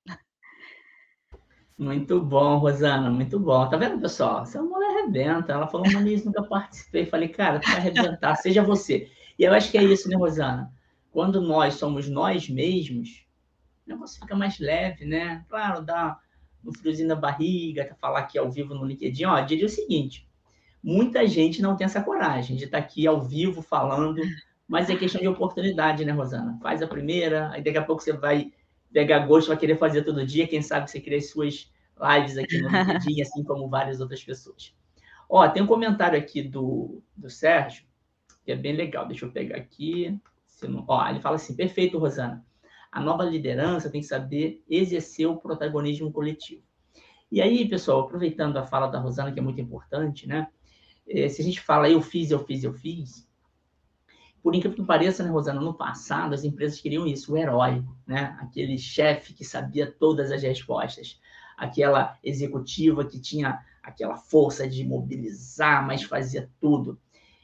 Muito 1.77 2.21
bom, 2.21 2.57
Rosana, 2.57 3.09
muito 3.09 3.39
bom. 3.39 3.67
Tá 3.67 3.77
vendo, 3.77 3.99
pessoal? 3.99 4.43
Essa 4.43 4.61
mulher 4.61 4.91
arrebenta. 4.91 5.53
Ela 5.53 5.67
falou: 5.67 5.89
"Muniz, 5.91 6.23
nunca 6.23 6.43
participei". 6.43 7.05
Falei: 7.05 7.29
"Cara, 7.29 7.59
tu 7.59 7.71
vai 7.71 7.79
arrebentar, 7.79 8.35
seja 8.35 8.63
você". 8.63 9.11
E 9.37 9.43
eu 9.43 9.53
acho 9.53 9.71
que 9.71 9.77
é 9.77 9.83
isso, 9.83 10.07
né, 10.07 10.15
Rosana? 10.15 10.71
Quando 11.11 11.41
nós 11.41 11.75
somos 11.75 12.07
nós 12.07 12.47
mesmos, 12.47 13.25
o 13.85 13.89
negócio 13.89 14.19
fica 14.21 14.35
mais 14.35 14.59
leve, 14.59 15.05
né? 15.05 15.43
Claro, 15.49 15.81
dá 15.83 16.19
um 16.65 16.73
friozinho 16.73 17.07
na 17.07 17.15
barriga, 17.15 17.95
falar 17.99 18.19
aqui 18.19 18.37
ao 18.37 18.49
vivo 18.49 18.73
no 18.73 18.85
LinkedIn. 18.85 19.25
Ó, 19.25 19.39
diria 19.41 19.65
o 19.65 19.69
seguinte: 19.69 20.27
muita 20.81 21.27
gente 21.27 21.61
não 21.61 21.75
tem 21.75 21.85
essa 21.85 22.01
coragem 22.01 22.55
de 22.55 22.65
estar 22.65 22.79
tá 22.79 22.83
aqui 22.83 23.05
ao 23.07 23.21
vivo 23.21 23.61
falando, 23.61 24.21
mas 24.67 24.89
é 24.89 24.95
questão 24.95 25.21
de 25.21 25.27
oportunidade, 25.27 26.05
né, 26.05 26.11
Rosana? 26.11 26.57
Faz 26.61 26.81
a 26.81 26.87
primeira, 26.87 27.49
aí 27.51 27.63
daqui 27.63 27.77
a 27.77 27.83
pouco 27.83 28.01
você 28.01 28.13
vai 28.13 28.51
pegar 28.91 29.25
gosto, 29.25 29.47
vai 29.47 29.57
querer 29.57 29.77
fazer 29.77 30.03
todo 30.03 30.25
dia, 30.25 30.47
quem 30.47 30.61
sabe 30.61 30.89
você 30.89 31.01
cria 31.01 31.17
as 31.17 31.29
suas 31.29 31.71
lives 31.99 32.37
aqui 32.37 32.61
no 32.61 32.69
LinkedIn, 32.69 33.21
assim 33.21 33.43
como 33.43 33.67
várias 33.67 33.99
outras 33.99 34.23
pessoas. 34.23 34.73
Ó, 35.29 35.47
tem 35.49 35.63
um 35.63 35.67
comentário 35.67 36.17
aqui 36.17 36.43
do, 36.43 37.01
do 37.15 37.29
Sérgio, 37.29 37.85
que 38.45 38.51
é 38.51 38.55
bem 38.55 38.75
legal. 38.75 39.07
Deixa 39.07 39.25
eu 39.25 39.31
pegar 39.31 39.57
aqui. 39.57 40.19
Não... 40.61 40.85
Ó, 40.87 41.09
ele 41.09 41.19
fala 41.19 41.37
assim: 41.37 41.55
perfeito, 41.55 41.97
Rosana. 41.97 42.45
A 42.93 43.01
nova 43.01 43.23
liderança 43.23 43.89
tem 43.89 44.01
que 44.01 44.07
saber 44.07 44.63
exercer 44.69 45.27
o 45.27 45.37
protagonismo 45.37 46.11
coletivo. 46.11 46.61
E 47.31 47.41
aí, 47.41 47.67
pessoal, 47.67 48.01
aproveitando 48.01 48.57
a 48.57 48.67
fala 48.67 48.85
da 48.85 48.99
Rosana, 48.99 49.31
que 49.31 49.39
é 49.39 49.41
muito 49.41 49.59
importante, 49.59 50.27
né? 50.27 50.47
Eh, 51.07 51.27
se 51.27 51.41
a 51.41 51.43
gente 51.43 51.59
fala 51.59 51.89
eu 51.89 52.01
fiz, 52.01 52.29
eu 52.29 52.45
fiz, 52.45 52.63
eu 52.63 52.71
fiz, 52.71 53.27
por 54.43 54.53
incrível 54.53 54.75
que 54.75 54.85
pareça, 54.85 55.23
né, 55.23 55.29
Rosana, 55.31 55.59
no 55.59 55.73
passado 55.73 56.33
as 56.33 56.43
empresas 56.43 56.79
queriam 56.79 57.07
isso, 57.07 57.33
o 57.33 57.37
herói, 57.37 57.83
né? 58.05 58.37
Aquele 58.39 58.77
chefe 58.77 59.33
que 59.33 59.43
sabia 59.43 59.89
todas 59.89 60.31
as 60.31 60.43
respostas, 60.43 61.19
aquela 61.57 62.19
executiva 62.23 63.03
que 63.05 63.19
tinha 63.19 63.59
aquela 63.81 64.17
força 64.17 64.67
de 64.67 64.83
mobilizar, 64.83 65.85
mas 65.85 66.03
fazia 66.03 66.49
tudo. 66.59 66.99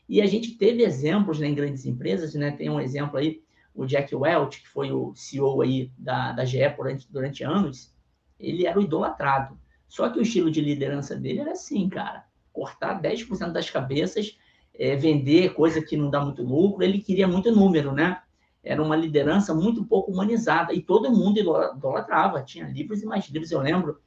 E 0.08 0.22
a 0.22 0.26
gente 0.26 0.58
teve 0.58 0.84
exemplos 0.84 1.40
né, 1.40 1.48
em 1.48 1.56
grandes 1.56 1.86
empresas, 1.86 2.36
né? 2.36 2.52
Tem 2.52 2.70
um 2.70 2.80
exemplo 2.80 3.18
aí, 3.18 3.42
o 3.80 3.86
Jack 3.86 4.14
Welch, 4.14 4.62
que 4.62 4.68
foi 4.68 4.92
o 4.92 5.14
CEO 5.16 5.62
aí 5.62 5.90
da, 5.98 6.34
da 6.34 6.44
GE 6.44 6.68
durante, 6.76 7.10
durante 7.10 7.44
anos, 7.46 7.96
ele 8.38 8.68
era 8.68 8.78
o 8.78 8.82
idolatrado. 8.82 9.58
Só 9.88 10.10
que 10.10 10.20
o 10.20 10.22
estilo 10.22 10.52
de 10.52 10.60
liderança 10.60 11.16
dele 11.16 11.40
era 11.40 11.54
assim, 11.54 11.88
cara, 11.88 12.26
cortar 12.52 13.02
10% 13.02 13.54
das 13.54 13.70
cabeças, 13.70 14.38
é, 14.78 14.98
vender 14.98 15.54
coisa 15.54 15.82
que 15.82 15.96
não 15.96 16.10
dá 16.10 16.20
muito 16.20 16.44
lucro, 16.44 16.84
ele 16.84 17.00
queria 17.00 17.26
muito 17.26 17.56
número, 17.56 17.94
né? 17.94 18.22
Era 18.62 18.84
uma 18.84 18.98
liderança 18.98 19.56
muito 19.56 19.86
pouco 19.86 20.12
humanizada 20.12 20.74
e 20.74 20.82
todo 20.82 21.10
mundo 21.10 21.40
idolatrava, 21.40 22.44
tinha 22.44 22.68
livros 22.68 23.02
e 23.02 23.06
mais 23.06 23.30
livros. 23.30 23.50
Eu 23.50 23.62
lembro 23.62 23.98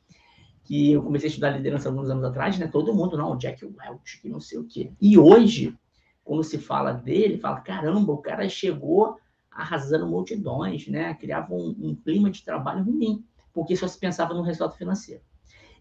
que 0.64 0.92
eu 0.92 1.02
comecei 1.02 1.28
a 1.28 1.30
estudar 1.30 1.50
liderança 1.50 1.88
alguns 1.88 2.10
anos 2.10 2.24
atrás, 2.24 2.58
né? 2.58 2.66
Todo 2.66 2.94
mundo, 2.94 3.16
não, 3.16 3.38
Jack 3.38 3.64
Welch, 3.64 4.20
que 4.20 4.28
não 4.28 4.38
sei 4.38 4.58
o 4.58 4.64
quê. 4.64 4.92
E 5.00 5.16
hoje, 5.16 5.74
quando 6.22 6.44
se 6.44 6.58
fala 6.58 6.92
dele, 6.92 7.38
fala, 7.38 7.62
caramba, 7.62 8.12
o 8.12 8.18
cara 8.18 8.46
chegou 8.50 9.16
arrasando 9.54 10.06
multidões, 10.06 10.86
né? 10.88 11.14
Criava 11.14 11.54
um, 11.54 11.76
um 11.78 11.94
clima 11.94 12.30
de 12.30 12.42
trabalho 12.42 12.84
ruim, 12.84 13.24
porque 13.52 13.76
só 13.76 13.86
se 13.86 13.98
pensava 13.98 14.34
no 14.34 14.42
resultado 14.42 14.76
financeiro. 14.76 15.22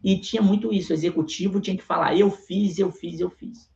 E 0.03 0.17
tinha 0.17 0.41
muito 0.41 0.73
isso, 0.73 0.91
o 0.91 0.95
executivo 0.95 1.61
tinha 1.61 1.77
que 1.77 1.83
falar, 1.83 2.15
eu 2.15 2.31
fiz, 2.31 2.79
eu 2.79 2.91
fiz, 2.91 3.19
eu 3.19 3.29
fiz. 3.29 3.71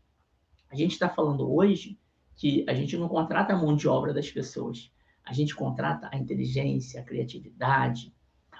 A 0.71 0.75
gente 0.75 0.93
está 0.93 1.07
falando 1.07 1.51
hoje 1.53 1.99
que 2.35 2.65
a 2.67 2.73
gente 2.73 2.97
não 2.97 3.07
contrata 3.07 3.53
a 3.53 3.57
mão 3.57 3.75
de 3.75 3.87
obra 3.87 4.13
das 4.13 4.29
pessoas, 4.29 4.91
a 5.23 5.33
gente 5.33 5.55
contrata 5.55 6.09
a 6.11 6.17
inteligência, 6.17 6.99
a 6.99 7.03
criatividade, 7.03 8.13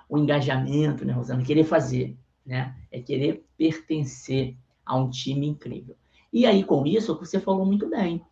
o 0.07 0.17
engajamento, 0.17 1.03
né, 1.03 1.13
Rosana? 1.13 1.43
Querer 1.43 1.63
fazer, 1.63 2.17
né? 2.45 2.75
É 2.91 3.01
querer 3.01 3.45
pertencer 3.57 4.55
a 4.85 4.95
um 4.95 5.09
time 5.09 5.47
incrível. 5.47 5.97
E 6.31 6.45
aí, 6.45 6.63
com 6.63 6.85
isso, 6.85 7.17
você 7.17 7.39
falou 7.39 7.65
muito 7.65 7.89
bem. 7.89 8.23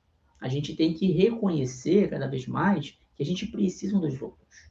A 0.44 0.50
gente 0.50 0.76
tem 0.76 0.94
que 0.94 1.10
reconhecer 1.10 2.10
cada 2.10 2.28
vez 2.28 2.46
mais 2.48 3.00
que 3.16 3.24
a 3.24 3.26
gente 3.26 3.48
precisa 3.48 3.98
dos 3.98 4.22
outros. 4.22 4.70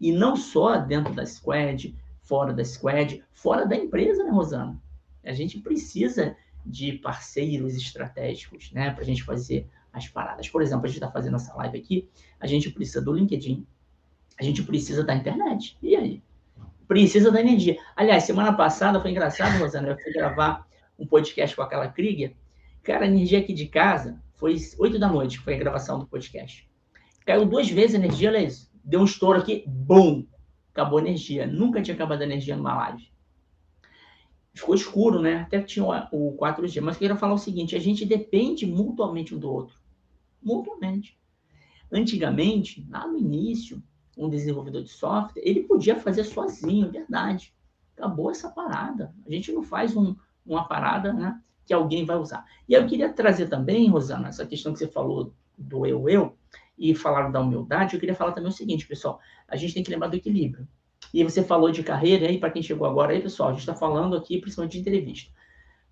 E 0.00 0.12
não 0.12 0.36
só 0.36 0.78
dentro 0.78 1.12
da 1.12 1.26
squad, 1.26 1.92
fora 2.22 2.52
da 2.52 2.64
squad, 2.64 3.20
fora 3.32 3.66
da 3.66 3.74
empresa, 3.74 4.22
né, 4.22 4.30
Rosana? 4.30 4.80
A 5.24 5.32
gente 5.32 5.58
precisa 5.58 6.36
de 6.64 6.92
parceiros 6.92 7.74
estratégicos, 7.74 8.70
né, 8.70 8.92
para 8.92 9.02
a 9.02 9.04
gente 9.04 9.24
fazer 9.24 9.66
as 9.92 10.06
paradas. 10.06 10.48
Por 10.48 10.62
exemplo, 10.62 10.84
a 10.84 10.86
gente 10.86 10.98
está 10.98 11.10
fazendo 11.10 11.34
essa 11.34 11.52
live 11.52 11.76
aqui, 11.76 12.08
a 12.38 12.46
gente 12.46 12.70
precisa 12.70 13.02
do 13.02 13.12
LinkedIn, 13.12 13.66
a 14.38 14.44
gente 14.44 14.62
precisa 14.62 15.02
da 15.02 15.16
internet. 15.16 15.76
E 15.82 15.96
aí? 15.96 16.22
Precisa 16.86 17.32
da 17.32 17.40
energia. 17.40 17.76
Aliás, 17.96 18.22
semana 18.22 18.52
passada 18.52 19.00
foi 19.00 19.10
engraçado, 19.10 19.58
Rosana, 19.58 19.88
eu 19.88 19.98
fui 19.98 20.12
gravar 20.12 20.64
um 20.96 21.04
podcast 21.04 21.56
com 21.56 21.62
aquela 21.62 21.88
Krieger. 21.88 22.36
Cara, 22.84 23.04
a 23.04 23.08
energia 23.08 23.40
aqui 23.40 23.52
de 23.52 23.66
casa 23.66 24.22
foi 24.38 24.56
8 24.78 24.98
da 24.98 25.08
noite, 25.08 25.38
foi 25.40 25.54
a 25.54 25.58
gravação 25.58 25.98
do 25.98 26.06
podcast. 26.06 26.68
Caiu 27.26 27.44
duas 27.44 27.68
vezes 27.68 27.94
a 27.94 27.98
energia, 27.98 28.42
isso. 28.42 28.70
Deu 28.82 29.00
um 29.00 29.04
estouro 29.04 29.38
aqui, 29.38 29.64
bum! 29.66 30.24
Acabou 30.72 30.98
a 30.98 31.02
energia. 31.02 31.46
Nunca 31.46 31.82
tinha 31.82 31.94
acabado 31.94 32.22
a 32.22 32.24
energia 32.24 32.56
numa 32.56 32.74
live. 32.74 33.10
Ficou 34.54 34.74
escuro, 34.74 35.20
né? 35.20 35.40
Até 35.40 35.60
tinha 35.60 35.84
o 35.84 36.36
4G. 36.36 36.80
Mas 36.80 36.94
eu 36.94 37.00
queria 37.00 37.16
falar 37.16 37.34
o 37.34 37.38
seguinte: 37.38 37.76
a 37.76 37.80
gente 37.80 38.06
depende 38.06 38.64
mutuamente 38.64 39.34
um 39.34 39.38
do 39.38 39.50
outro. 39.50 39.76
Mutuamente. 40.40 41.18
Antigamente, 41.90 42.86
lá 42.88 43.06
no 43.06 43.18
início, 43.18 43.82
um 44.16 44.28
desenvolvedor 44.28 44.82
de 44.82 44.90
software, 44.90 45.42
ele 45.44 45.64
podia 45.64 45.98
fazer 45.98 46.24
sozinho, 46.24 46.90
verdade. 46.90 47.52
Acabou 47.96 48.30
essa 48.30 48.48
parada. 48.48 49.12
A 49.26 49.30
gente 49.30 49.50
não 49.50 49.62
faz 49.62 49.96
um, 49.96 50.14
uma 50.46 50.68
parada 50.68 51.12
né, 51.12 51.40
que 51.68 51.74
alguém 51.74 52.06
vai 52.06 52.16
usar. 52.16 52.46
E 52.66 52.72
eu 52.72 52.86
queria 52.86 53.12
trazer 53.12 53.46
também, 53.48 53.90
Rosana, 53.90 54.28
essa 54.28 54.46
questão 54.46 54.72
que 54.72 54.78
você 54.78 54.88
falou 54.88 55.34
do 55.56 55.84
eu-eu, 55.84 56.34
e 56.78 56.94
falaram 56.94 57.30
da 57.30 57.40
humildade, 57.40 57.94
eu 57.94 58.00
queria 58.00 58.14
falar 58.14 58.32
também 58.32 58.48
o 58.48 58.54
seguinte, 58.54 58.86
pessoal, 58.86 59.20
a 59.46 59.56
gente 59.56 59.74
tem 59.74 59.82
que 59.82 59.90
lembrar 59.90 60.08
do 60.08 60.16
equilíbrio. 60.16 60.66
E 61.12 61.22
você 61.22 61.42
falou 61.42 61.70
de 61.70 61.82
carreira, 61.82 62.24
e 62.24 62.28
aí, 62.28 62.38
para 62.38 62.50
quem 62.50 62.62
chegou 62.62 62.86
agora, 62.86 63.12
aí, 63.12 63.20
pessoal, 63.20 63.50
a 63.50 63.52
gente 63.52 63.60
está 63.60 63.74
falando 63.74 64.16
aqui 64.16 64.40
principalmente 64.40 64.72
de 64.72 64.80
entrevista. 64.80 65.30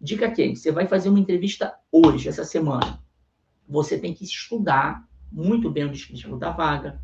Dica 0.01 0.31
quente, 0.31 0.59
você 0.59 0.73
vai 0.73 0.87
fazer 0.87 1.11
uma 1.11 1.19
entrevista 1.19 1.75
hoje, 1.93 2.29
essa 2.29 2.45
semana. 2.45 3.03
Você 3.69 3.99
tem 3.99 4.15
que 4.15 4.25
estudar 4.25 5.07
muito 5.31 5.71
bem 5.71 5.85
o 5.85 5.91
descritivo 5.91 6.39
da 6.39 6.51
vaga. 6.51 7.03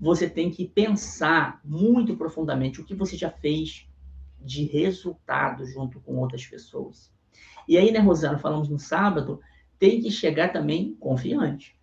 Você 0.00 0.30
tem 0.30 0.50
que 0.50 0.66
pensar 0.66 1.60
muito 1.64 2.16
profundamente 2.16 2.80
o 2.80 2.84
que 2.84 2.94
você 2.94 3.16
já 3.16 3.30
fez 3.30 3.86
de 4.40 4.64
resultado 4.64 5.66
junto 5.66 6.00
com 6.00 6.16
outras 6.16 6.46
pessoas. 6.46 7.13
E 7.68 7.78
aí, 7.78 7.90
né, 7.90 7.98
Rosana, 7.98 8.38
falamos 8.38 8.68
no 8.68 8.78
sábado, 8.78 9.40
tem 9.78 10.00
que 10.00 10.10
chegar 10.10 10.52
também 10.52 10.94
confiante. 10.96 11.76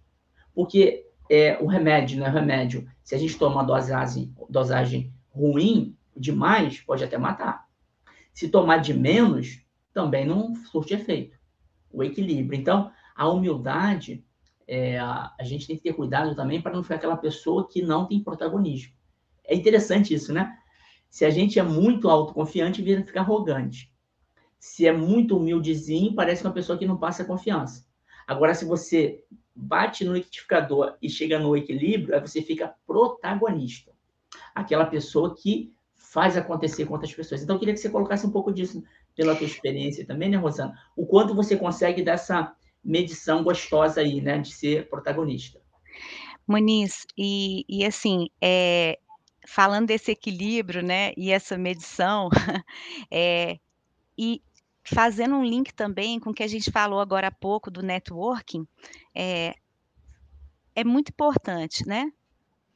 Porque 0.54 1.06
é, 1.30 1.58
o 1.62 1.66
remédio, 1.66 2.20
né, 2.20 2.30
remédio, 2.30 2.88
se 3.04 3.16
a 3.16 3.18
gente 3.18 3.38
toma 3.38 3.56
uma 3.56 3.64
dosagem, 3.64 4.34
dosagem 4.50 5.14
ruim 5.30 5.96
demais, 6.16 6.82
pode 6.82 7.04
até 7.04 7.18
matar. 7.18 7.66
Se 8.34 8.50
tomar 8.50 8.78
de 8.78 8.94
menos, 8.94 9.64
também 9.94 10.26
não 10.26 10.56
surte 10.56 10.94
efeito. 10.94 11.38
O 11.92 12.04
equilíbrio. 12.04 12.60
Então, 12.60 12.92
a 13.16 13.28
humildade, 13.28 14.24
é, 14.68 14.98
a, 15.00 15.34
a 15.40 15.44
gente 15.44 15.68
tem 15.68 15.76
que 15.76 15.84
ter 15.84 15.94
cuidado 15.94 16.36
também 16.36 16.62
para 16.62 16.74
não 16.74 16.84
ficar 16.84 16.96
aquela 16.96 17.18
pessoa 17.18 17.68
que 17.68 17.82
não 17.82 18.08
tem 18.08 18.24
protagonismo. 18.24 18.94
É 19.44 19.56
interessante 19.56 20.14
isso, 20.14 20.32
né? 20.32 20.58
Se 21.10 21.26
a 21.26 21.30
gente 21.30 21.60
é 21.60 21.64
muito 21.64 22.10
autoconfiante, 22.10 22.82
vira 22.82 23.04
ficar 23.04 23.22
arrogante. 23.22 23.91
Se 24.62 24.86
é 24.86 24.92
muito 24.92 25.36
humildezinho, 25.36 26.14
parece 26.14 26.44
uma 26.44 26.54
pessoa 26.54 26.78
que 26.78 26.86
não 26.86 26.96
passa 26.96 27.26
confiança. 27.26 27.84
Agora, 28.28 28.54
se 28.54 28.64
você 28.64 29.24
bate 29.56 30.06
no 30.06 30.14
liquidificador 30.14 30.96
e 31.02 31.10
chega 31.10 31.40
no 31.40 31.58
equilíbrio, 31.58 32.14
aí 32.14 32.22
você 32.22 32.44
fica 32.44 32.76
protagonista. 32.86 33.92
Aquela 34.54 34.86
pessoa 34.86 35.36
que 35.36 35.74
faz 35.96 36.38
acontecer 36.38 36.86
com 36.86 36.94
outras 36.94 37.12
pessoas. 37.12 37.42
Então, 37.42 37.56
eu 37.56 37.60
queria 37.60 37.74
que 37.74 37.80
você 37.80 37.90
colocasse 37.90 38.24
um 38.24 38.30
pouco 38.30 38.54
disso 38.54 38.84
pela 39.16 39.36
tua 39.36 39.48
experiência 39.48 40.06
também, 40.06 40.30
né, 40.30 40.38
Rosana? 40.38 40.78
O 40.96 41.08
quanto 41.08 41.34
você 41.34 41.58
consegue 41.58 42.04
dessa 42.04 42.56
medição 42.84 43.44
gostosa 43.44 44.02
aí, 44.02 44.22
né, 44.22 44.38
de 44.38 44.52
ser 44.52 44.88
protagonista. 44.90 45.60
Muniz, 46.48 47.08
e, 47.18 47.66
e 47.68 47.84
assim, 47.84 48.28
é, 48.40 49.00
falando 49.48 49.88
desse 49.88 50.12
equilíbrio, 50.12 50.84
né, 50.84 51.14
e 51.18 51.32
essa 51.32 51.58
medição, 51.58 52.30
é, 53.10 53.58
e 54.16 54.40
fazendo 54.84 55.36
um 55.36 55.44
link 55.44 55.74
também 55.74 56.20
com 56.20 56.32
o 56.32 56.34
que 56.34 56.44
a 56.44 56.48
gente 56.48 56.72
falou 56.72 57.00
agora 57.00 57.28
há 57.28 57.32
pouco 57.32 57.70
do 57.70 57.82
networking, 57.82 58.68
é, 59.14 59.56
é 60.76 60.84
muito 60.84 61.10
importante, 61.10 61.88
né? 61.88 62.12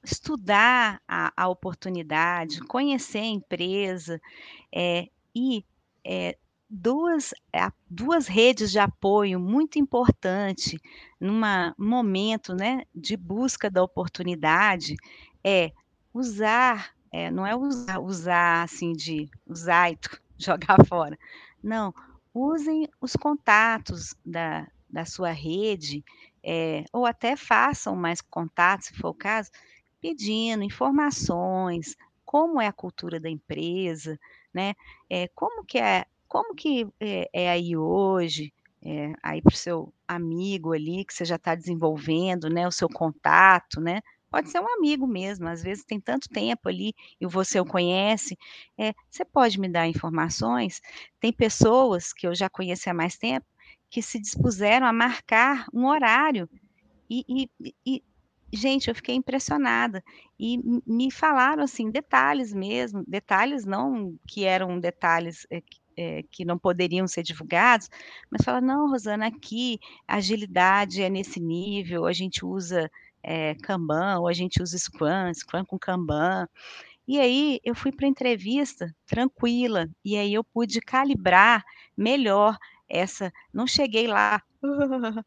Estudar 0.04 1.02
a, 1.08 1.34
a 1.36 1.48
oportunidade, 1.48 2.62
conhecer 2.62 3.20
a 3.20 3.26
empresa 3.26 4.22
é, 4.72 5.10
e 5.34 5.66
é, 6.04 6.38
duas, 6.70 7.34
duas 7.90 8.28
redes 8.28 8.72
de 8.72 8.80
apoio 8.80 9.40
muito 9.40 9.80
importante 9.80 10.80
num 11.20 11.42
momento 11.78 12.54
né, 12.54 12.84
de 12.94 13.16
busca 13.16 13.70
da 13.70 13.82
oportunidade 13.82 14.96
é 15.44 15.72
usar, 16.14 16.92
é, 17.12 17.32
não 17.32 17.46
é 17.46 17.56
usar, 17.56 18.00
usar 18.00 18.64
assim 18.64 18.94
de 18.94 19.30
usar 19.48 19.92
e 19.92 19.98
jogar 20.38 20.78
fora. 20.86 21.18
Não, 21.66 21.92
usem 22.32 22.88
os 23.02 23.14
contatos 23.16 24.14
da, 24.24 24.68
da 24.88 25.04
sua 25.04 25.32
rede, 25.32 26.04
é, 26.44 26.86
ou 26.94 27.08
até 27.08 27.36
façam 27.36 27.96
mais 27.96 28.22
contatos, 28.22 28.88
se 28.90 28.94
for 28.94 29.10
o 29.10 29.14
caso, 29.16 29.50
pedindo 30.00 30.64
informações, 30.64 31.96
como 32.24 32.62
é 32.62 32.68
a 32.68 32.72
cultura 32.74 33.20
da 33.20 33.30
empresa, 33.32 34.20
né? 34.54 34.76
É, 35.10 35.28
como 35.30 35.66
que 35.66 35.80
é, 35.80 36.06
como 36.28 36.54
que 36.54 36.88
é, 37.00 37.28
é 37.34 37.50
aí 37.50 37.76
hoje, 37.76 38.54
é, 38.84 39.14
aí 39.24 39.42
para 39.42 39.54
o 39.54 39.58
seu 39.58 39.92
amigo 40.08 40.72
ali 40.72 41.04
que 41.04 41.14
você 41.16 41.26
já 41.26 41.36
está 41.38 41.56
desenvolvendo, 41.56 42.48
né? 42.48 42.68
O 42.68 42.72
seu 42.72 42.88
contato, 42.88 43.82
né? 43.82 44.02
Pode 44.30 44.50
ser 44.50 44.60
um 44.60 44.74
amigo 44.78 45.08
mesmo, 45.08 45.48
às 45.48 45.64
vezes 45.64 45.86
tem 45.86 46.00
tanto 46.00 46.28
tempo 46.30 46.68
ali 46.68 46.94
e 47.20 47.26
você 47.26 47.60
o 47.60 47.66
conhece. 47.66 48.38
É, 48.78 48.94
você 49.10 49.24
pode 49.24 49.60
me 49.60 49.70
dar 49.70 49.88
informações? 49.88 50.82
Tem 51.20 51.32
pessoas 51.32 52.12
que 52.12 52.28
eu 52.28 52.36
já 52.36 52.50
conheci 52.50 52.90
há 52.90 52.94
mais 52.94 53.18
tempo 53.18 53.46
que 53.90 54.02
se 54.02 54.20
dispuseram 54.20 54.86
a 54.86 54.94
marcar 54.94 55.68
um 55.74 55.86
horário 55.86 56.50
e, 57.10 57.50
e, 57.64 57.74
e 57.86 58.04
gente, 58.52 58.88
eu 58.88 58.96
fiquei 58.96 59.16
impressionada 59.16 60.04
e 60.40 60.58
me 60.86 61.12
falaram 61.12 61.64
assim 61.64 61.90
detalhes 61.90 62.54
mesmo, 62.54 63.04
detalhes 63.08 63.66
não 63.66 64.18
que 64.28 64.46
eram 64.46 64.80
detalhes 64.80 65.46
é, 65.52 65.62
é, 65.98 66.24
que 66.32 66.46
não 66.46 66.58
poderiam 66.58 67.08
ser 67.08 67.24
divulgados, 67.24 67.90
mas 68.30 68.44
fala 68.44 68.62
não, 68.62 68.90
Rosana, 68.90 69.28
aqui 69.28 69.80
agilidade 70.08 71.02
é 71.02 71.10
nesse 71.10 71.40
nível, 71.40 72.06
a 72.06 72.14
gente 72.14 72.46
usa 72.46 72.90
é, 73.26 73.56
Kanban, 73.56 74.20
ou 74.20 74.28
a 74.28 74.34
gente 74.34 74.62
usa 74.62 74.78
Scrum, 74.78 75.34
Scrum 75.34 75.66
com 75.66 75.80
Kanban. 75.80 76.48
E 77.08 77.20
aí 77.20 77.60
eu 77.64 77.76
fui 77.76 77.92
para 77.92 78.06
a 78.06 78.10
entrevista 78.10 78.96
tranquila, 79.06 79.90
e 80.04 80.16
aí 80.16 80.34
eu 80.34 80.44
pude 80.44 80.80
calibrar 80.80 81.64
melhor 81.98 82.58
essa. 82.88 83.32
Não 83.54 83.66
cheguei 83.66 84.08
lá. 84.08 84.42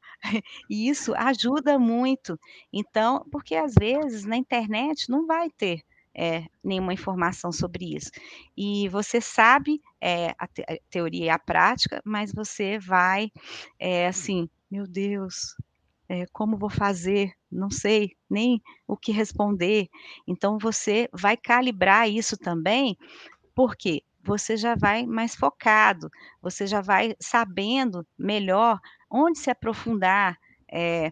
e 0.70 0.88
isso 0.88 1.12
ajuda 1.16 1.78
muito. 1.78 2.38
Então, 2.72 3.26
porque 3.30 3.56
às 3.56 3.74
vezes 3.74 4.24
na 4.24 4.36
internet 4.36 5.10
não 5.10 5.26
vai 5.26 5.50
ter 5.50 5.82
é, 6.14 6.44
nenhuma 6.62 6.92
informação 6.92 7.52
sobre 7.52 7.96
isso. 7.96 8.10
E 8.56 8.88
você 8.88 9.20
sabe 9.20 9.80
é, 10.00 10.34
a, 10.38 10.46
te 10.46 10.62
a, 10.62 10.76
teoria 10.90 11.26
e 11.26 11.30
a 11.30 11.38
prática, 11.38 12.00
mas 12.04 12.32
você 12.32 12.78
vai, 12.78 13.30
é, 13.78 14.08
assim, 14.08 14.48
meu 14.70 14.86
Deus, 14.86 15.54
é, 16.08 16.26
como 16.32 16.56
vou 16.56 16.70
fazer? 16.70 17.32
Não 17.50 17.70
sei 17.70 18.16
nem 18.28 18.62
o 18.86 18.96
que 18.96 19.12
responder. 19.12 19.88
Então, 20.26 20.58
você 20.58 21.08
vai 21.12 21.36
calibrar 21.36 22.08
isso 22.08 22.36
também, 22.36 22.96
porque 23.54 24.02
você 24.22 24.56
já 24.56 24.74
vai 24.74 25.06
mais 25.06 25.34
focado, 25.34 26.10
você 26.42 26.66
já 26.66 26.80
vai 26.80 27.14
sabendo 27.20 28.06
melhor 28.18 28.78
onde 29.10 29.38
se 29.38 29.50
aprofundar, 29.50 30.36
é, 30.70 31.10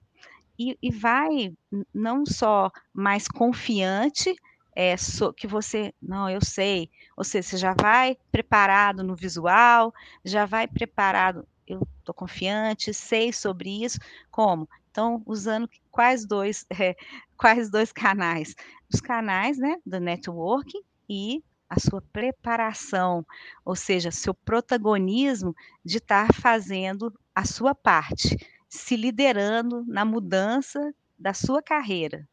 e, 0.58 0.76
e, 0.82 0.90
vai 0.90 1.52
não 1.92 2.24
só 2.24 2.70
mais 2.92 3.28
confiante, 3.28 4.34
é, 4.74 4.96
so, 4.96 5.32
que 5.32 5.46
você, 5.46 5.92
não, 6.00 6.28
eu 6.28 6.44
sei, 6.44 6.90
ou 7.16 7.24
seja, 7.24 7.48
você 7.48 7.56
já 7.56 7.74
vai 7.74 8.16
preparado 8.30 9.02
no 9.02 9.14
visual, 9.14 9.92
já 10.24 10.44
vai 10.44 10.66
preparado, 10.66 11.46
eu 11.66 11.86
estou 11.98 12.14
confiante, 12.14 12.92
sei 12.92 13.32
sobre 13.32 13.84
isso, 13.84 13.98
como? 14.30 14.68
Então, 14.96 15.22
usando 15.26 15.68
quais 15.90 16.24
dois, 16.26 16.64
é, 16.80 16.96
quais 17.36 17.70
dois 17.70 17.92
canais? 17.92 18.54
Os 18.90 18.98
canais 18.98 19.58
né, 19.58 19.76
do 19.84 20.00
networking 20.00 20.80
e 21.06 21.44
a 21.68 21.78
sua 21.78 22.00
preparação, 22.00 23.22
ou 23.62 23.76
seja, 23.76 24.10
seu 24.10 24.32
protagonismo 24.32 25.54
de 25.84 25.98
estar 25.98 26.32
fazendo 26.32 27.12
a 27.34 27.44
sua 27.44 27.74
parte, 27.74 28.38
se 28.70 28.96
liderando 28.96 29.84
na 29.86 30.02
mudança 30.02 30.80
da 31.18 31.34
sua 31.34 31.62
carreira. 31.62 32.26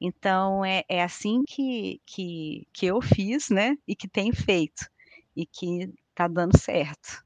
Então 0.00 0.64
é 0.64 0.84
é 0.88 1.02
assim 1.02 1.42
que 1.46 2.00
que 2.06 2.66
que 2.72 2.86
eu 2.86 3.02
fiz, 3.02 3.50
né, 3.50 3.76
e 3.86 3.94
que 3.94 4.08
tenho 4.08 4.34
feito, 4.34 4.86
e 5.36 5.44
que 5.44 5.92
está 6.12 6.26
dando 6.26 6.58
certo. 6.58 7.22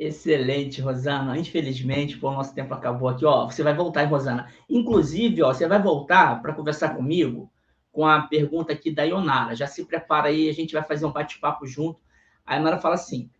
Excelente, 0.00 0.80
Rosana. 0.80 1.36
Infelizmente, 1.36 2.16
pô, 2.16 2.30
nosso 2.30 2.54
tempo 2.54 2.72
acabou 2.72 3.06
aqui. 3.06 3.26
Ó, 3.26 3.44
você 3.44 3.62
vai 3.62 3.74
voltar, 3.74 4.06
Rosana? 4.06 4.50
Inclusive, 4.66 5.42
ó, 5.42 5.52
você 5.52 5.68
vai 5.68 5.80
voltar 5.80 6.40
para 6.40 6.54
conversar 6.54 6.96
comigo 6.96 7.52
com 7.92 8.06
a 8.06 8.22
pergunta 8.22 8.72
aqui 8.72 8.90
da 8.90 9.02
Ionara. 9.02 9.54
Já 9.54 9.66
se 9.66 9.84
prepara 9.84 10.28
aí, 10.28 10.48
a 10.48 10.54
gente 10.54 10.72
vai 10.72 10.82
fazer 10.82 11.04
um 11.04 11.12
bate-papo 11.12 11.66
junto. 11.66 12.00
A 12.46 12.54
Ionara 12.56 12.78
fala 12.78 12.94
assim: 12.94 13.30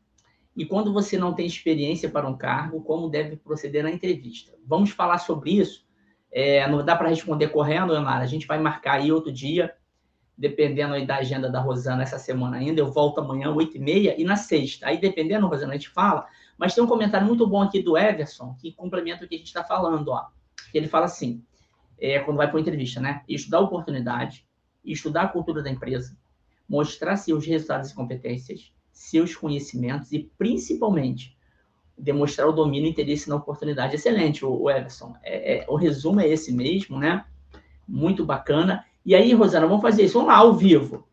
e 0.55 0.67
quando 0.67 0.93
você 0.93 1.17
não 1.17 1.33
tem 1.33 1.47
experiência 1.47 2.11
para 2.11 2.29
um 2.29 2.37
cargo, 2.37 2.83
como 2.83 3.09
deve 3.09 3.37
proceder 3.37 3.83
na 3.83 3.91
entrevista? 3.91 4.53
Vamos 4.67 4.91
falar 4.91 5.17
sobre 5.17 5.53
isso. 5.53 5.87
É, 6.31 6.69
não 6.69 6.85
dá 6.85 6.95
para 6.95 7.09
responder 7.09 7.49
correndo, 7.49 7.95
Ionara. 7.95 8.23
A 8.23 8.27
gente 8.27 8.47
vai 8.47 8.59
marcar 8.59 9.01
aí 9.01 9.11
outro 9.11 9.33
dia, 9.33 9.75
dependendo 10.37 10.93
aí 10.93 11.07
da 11.07 11.17
agenda 11.17 11.49
da 11.49 11.59
Rosana 11.59 12.03
essa 12.03 12.19
semana 12.19 12.59
ainda. 12.59 12.83
Eu 12.83 12.93
volto 12.93 13.19
amanhã, 13.19 13.51
8h30, 13.51 14.17
e 14.19 14.25
na 14.25 14.37
sexta. 14.37 14.89
Aí, 14.89 14.99
dependendo, 14.99 15.47
Rosana, 15.47 15.73
a 15.73 15.77
gente 15.77 15.89
fala 15.89 16.27
mas 16.61 16.75
tem 16.75 16.85
um 16.85 16.87
comentário 16.87 17.27
muito 17.27 17.47
bom 17.47 17.63
aqui 17.63 17.83
do 17.83 17.97
Everson, 17.97 18.55
que 18.61 18.71
complementa 18.73 19.25
o 19.25 19.29
que 19.29 19.35
a 19.35 19.39
gente 19.39 19.47
está 19.47 19.65
falando. 19.65 20.09
Ó. 20.09 20.27
Ele 20.75 20.87
fala 20.87 21.07
assim, 21.07 21.43
é, 21.99 22.19
quando 22.19 22.37
vai 22.37 22.49
para 22.49 22.57
uma 22.57 22.61
entrevista, 22.61 23.01
né? 23.01 23.23
Estudar 23.27 23.61
oportunidade, 23.61 24.47
estudar 24.85 25.23
a 25.23 25.29
cultura 25.29 25.63
da 25.63 25.71
empresa, 25.71 26.15
mostrar 26.69 27.17
seus 27.17 27.47
resultados 27.47 27.91
e 27.91 27.95
competências, 27.95 28.75
seus 28.93 29.35
conhecimentos 29.35 30.13
e, 30.13 30.31
principalmente, 30.37 31.35
demonstrar 31.97 32.47
o 32.47 32.53
domínio 32.53 32.89
e 32.89 32.91
interesse 32.91 33.27
na 33.31 33.37
oportunidade. 33.37 33.95
Excelente, 33.95 34.45
o, 34.45 34.69
Everson. 34.69 35.15
É, 35.23 35.61
é, 35.61 35.67
o 35.67 35.77
resumo 35.77 36.21
é 36.21 36.29
esse 36.29 36.53
mesmo, 36.53 36.99
né? 36.99 37.25
Muito 37.89 38.23
bacana. 38.23 38.85
E 39.03 39.15
aí, 39.15 39.33
Rosana, 39.33 39.67
vamos 39.67 39.81
fazer 39.81 40.05
isso. 40.05 40.19
Vamos 40.19 40.29
lá, 40.29 40.37
ao 40.37 40.53
vivo. 40.53 41.09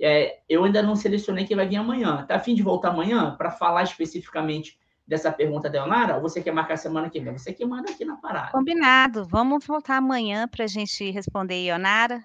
É, 0.00 0.40
eu 0.48 0.64
ainda 0.64 0.82
não 0.82 0.96
selecionei 0.96 1.44
quem 1.44 1.56
vai 1.56 1.66
vir 1.66 1.76
amanhã. 1.76 2.24
Tá 2.26 2.36
afim 2.36 2.54
de 2.54 2.62
voltar 2.62 2.90
amanhã 2.90 3.34
para 3.36 3.50
falar 3.50 3.82
especificamente 3.82 4.78
dessa 5.06 5.30
pergunta 5.30 5.68
da 5.68 5.80
Leonara? 5.80 6.16
Ou 6.16 6.22
você 6.22 6.42
quer 6.42 6.52
marcar 6.52 6.76
semana 6.76 7.10
que 7.10 7.20
vem? 7.20 7.36
Você 7.36 7.52
que 7.52 7.64
manda 7.64 7.90
aqui 7.90 8.04
na 8.04 8.16
parada. 8.16 8.52
Combinado. 8.52 9.24
Vamos 9.26 9.66
voltar 9.66 9.96
amanhã 9.96 10.48
para 10.48 10.64
a 10.64 10.68
gente 10.68 11.10
responder, 11.10 11.64
Leonara. 11.64 12.24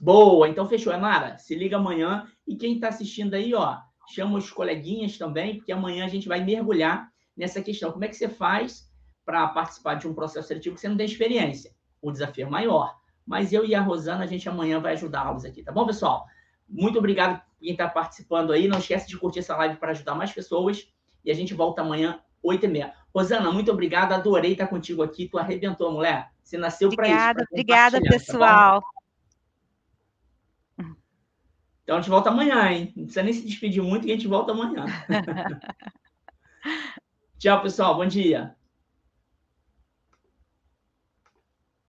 Boa, 0.00 0.48
então 0.48 0.66
fechou. 0.66 0.92
Leonara, 0.92 1.36
se 1.38 1.54
liga 1.54 1.76
amanhã. 1.76 2.26
E 2.46 2.56
quem 2.56 2.74
está 2.74 2.88
assistindo 2.88 3.34
aí, 3.34 3.54
ó, 3.54 3.76
chama 4.08 4.38
os 4.38 4.50
coleguinhas 4.50 5.18
também, 5.18 5.56
porque 5.56 5.72
amanhã 5.72 6.04
a 6.04 6.08
gente 6.08 6.28
vai 6.28 6.42
mergulhar 6.42 7.10
nessa 7.36 7.60
questão. 7.60 7.92
Como 7.92 8.04
é 8.04 8.08
que 8.08 8.16
você 8.16 8.28
faz 8.28 8.88
para 9.24 9.46
participar 9.48 9.94
de 9.94 10.08
um 10.08 10.14
processo 10.14 10.48
seletivo 10.48 10.74
que 10.74 10.80
você 10.80 10.88
não 10.88 10.96
tem 10.96 11.06
experiência? 11.06 11.70
O 12.00 12.10
desafio 12.10 12.46
é 12.46 12.50
maior. 12.50 12.96
Mas 13.26 13.52
eu 13.52 13.64
e 13.64 13.74
a 13.74 13.80
Rosana, 13.82 14.24
a 14.24 14.26
gente 14.26 14.48
amanhã 14.48 14.80
vai 14.80 14.94
ajudá-los 14.94 15.44
aqui, 15.44 15.62
tá 15.62 15.70
bom, 15.70 15.84
pessoal? 15.84 16.24
Muito 16.68 16.98
obrigado 16.98 17.40
por 17.40 17.58
quem 17.60 17.72
está 17.72 17.88
participando 17.88 18.52
aí. 18.52 18.68
Não 18.68 18.78
esquece 18.78 19.08
de 19.08 19.16
curtir 19.16 19.40
essa 19.40 19.56
live 19.56 19.76
para 19.76 19.92
ajudar 19.92 20.14
mais 20.14 20.32
pessoas. 20.32 20.92
E 21.24 21.30
a 21.30 21.34
gente 21.34 21.54
volta 21.54 21.82
amanhã, 21.82 22.20
8h30. 22.44 22.92
Rosana, 23.14 23.50
muito 23.50 23.70
obrigado. 23.70 24.12
Adorei 24.12 24.52
estar 24.52 24.66
contigo 24.66 25.02
aqui. 25.02 25.28
Tu 25.28 25.38
arrebentou, 25.38 25.90
mulher. 25.90 26.30
Você 26.42 26.56
nasceu 26.56 26.90
para 26.90 27.06
isso. 27.06 27.14
Obrigada, 27.14 27.46
obrigada, 27.50 28.00
tá 28.00 28.10
pessoal. 28.10 28.82
Tá 28.82 28.88
então 31.82 31.96
a 31.96 32.00
gente 32.00 32.10
volta 32.10 32.28
amanhã, 32.28 32.70
hein? 32.70 32.92
Não 32.94 33.04
precisa 33.04 33.22
nem 33.22 33.32
se 33.32 33.46
despedir 33.46 33.82
muito 33.82 34.04
que 34.04 34.12
a 34.12 34.14
gente 34.14 34.28
volta 34.28 34.52
amanhã. 34.52 34.84
Tchau, 37.38 37.62
pessoal. 37.62 37.96
Bom 37.96 38.04
dia. 38.04 38.54